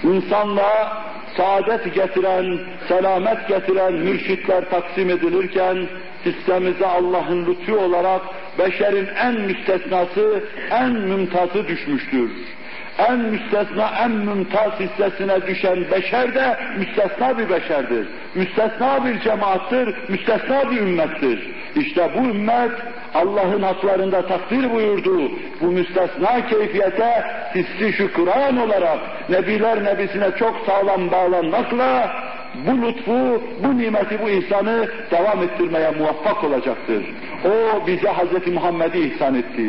[0.04, 2.58] İnsanlığa saadet getiren,
[2.88, 5.76] selamet getiren mürşitler taksim edilirken
[6.24, 8.20] hissemize Allah'ın lütfu olarak
[8.58, 12.30] beşerin en müstesnası, en mümtazı düşmüştür.
[12.98, 18.06] En müstesna, en mümtaz hissesine düşen beşer de müstesna bir beşerdir.
[18.34, 21.50] Müstesna bir cemaattir, müstesna bir ümmettir.
[21.76, 22.72] İşte bu ümmet
[23.14, 25.30] Allah'ın haklarında takdir buyurduğu
[25.60, 27.24] bu müstesna keyfiyete
[27.54, 28.98] hissi şükran olarak
[29.30, 32.12] Nebiler Nebisine çok sağlam bağlanmakla
[32.66, 37.04] bu lütfu, bu nimeti, bu ihsanı devam ettirmeye muvaffak olacaktır.
[37.44, 38.52] O bize Hz.
[38.54, 39.62] Muhammed'i ihsan etti.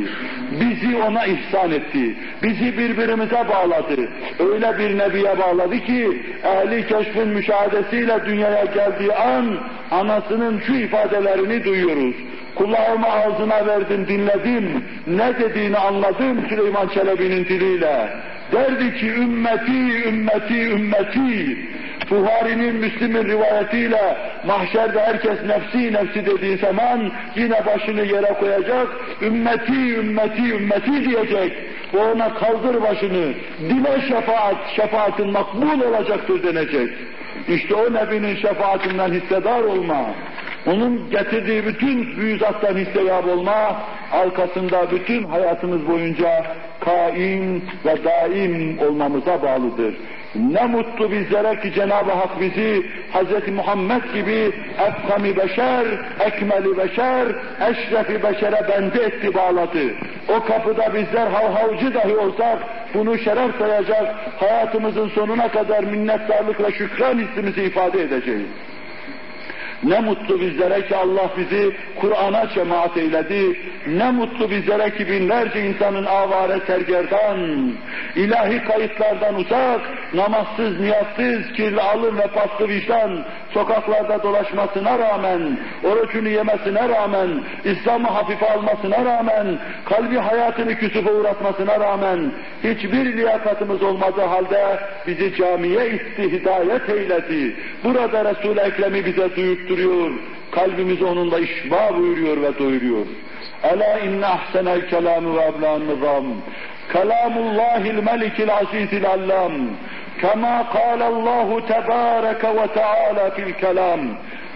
[0.51, 2.15] Bizi ona ihsan etti.
[2.43, 4.09] Bizi birbirimize bağladı.
[4.39, 9.57] Öyle bir nebiye bağladı ki ehli keşfin müşahedesiyle dünyaya geldiği an
[9.91, 12.15] anasının şu ifadelerini duyuyoruz.
[12.55, 14.83] Kulağımı ağzına verdim, dinledim.
[15.07, 18.09] Ne dediğini anladım Süleyman Çelebi'nin diliyle.
[18.51, 21.57] Derdi ki ümmeti, ümmeti, ümmeti.
[22.09, 28.87] Buhari'nin, Müslim'in rivayetiyle mahşerde herkes nefsi nefsi dediği zaman yine başını yere koyacak,
[29.21, 31.53] ümmeti, ümmeti, ümmeti diyecek.
[31.93, 36.89] O ona kaldır başını, dile şefaat, şefaatin makbul olacaktır denecek.
[37.47, 40.05] İşte o Nebi'nin şefaatinden hissedar olma,
[40.67, 46.45] onun getirdiği bütün büyüzattan hisseyab olma, arkasında bütün hayatımız boyunca
[46.79, 49.95] kaim ve daim olmamıza bağlıdır.
[50.37, 53.47] Ne mutlu bizlere ki Cenab-ı Hak bizi Hz.
[53.53, 54.51] Muhammed gibi
[54.87, 55.85] efkami beşer,
[56.19, 57.27] ekmeli beşer,
[57.69, 59.93] eşrefi beşere bende etti bağladı.
[60.29, 62.59] O kapıda bizler havhavcı dahi olsak
[62.93, 68.47] bunu şeref sayacak, hayatımızın sonuna kadar minnettarlık ve şükran hissimizi ifade edeceğiz.
[69.83, 71.71] Ne mutlu bizlere ki Allah bizi
[72.01, 73.59] Kur'an'a cemaat eyledi.
[73.87, 77.71] Ne mutlu bizlere ki binlerce insanın avare sergerdan,
[78.15, 79.81] ilahi kayıtlardan uzak,
[80.13, 87.29] namazsız, niyazsız, kirli alın ve paslı vicdan, sokaklarda dolaşmasına rağmen, orucunu yemesine rağmen,
[87.63, 92.31] İslam'ı hafife almasına rağmen, kalbi hayatını küsüfe uğratmasına rağmen,
[92.63, 97.55] hiçbir liyakatımız olmadığı halde bizi camiye itti, hidayet eyledi.
[97.83, 99.29] Burada Resul-i Ekrem'i bize
[99.66, 100.10] duyurtturuyor,
[100.50, 103.06] kalbimizi onunla işba buyuruyor ve doyuruyor.
[103.62, 106.24] Ela inne ahsenel kelamı ve ebla'n nizam.
[106.92, 109.52] Kelamullahil melikil azizil allam.
[110.22, 114.02] كما قال الله تبارك وتعالى في الكلام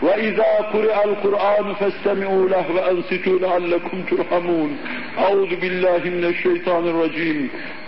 [0.02, 4.70] وإذا قرئ القرآن فاستمعوا له وأنصتوا لعلكم ترحمون
[5.18, 7.38] أعوذ بالله من الشيطان الرجيم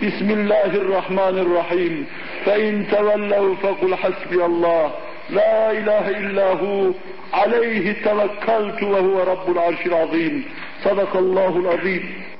[0.03, 2.05] بسم الله الرحمن الرحيم
[2.45, 4.91] فإن تولوا فقل حسبي الله
[5.30, 6.90] لا إله إلا هو
[7.32, 10.44] عليه توكلت وهو رب العرش العظيم.
[10.84, 12.33] صدق الله العظيم.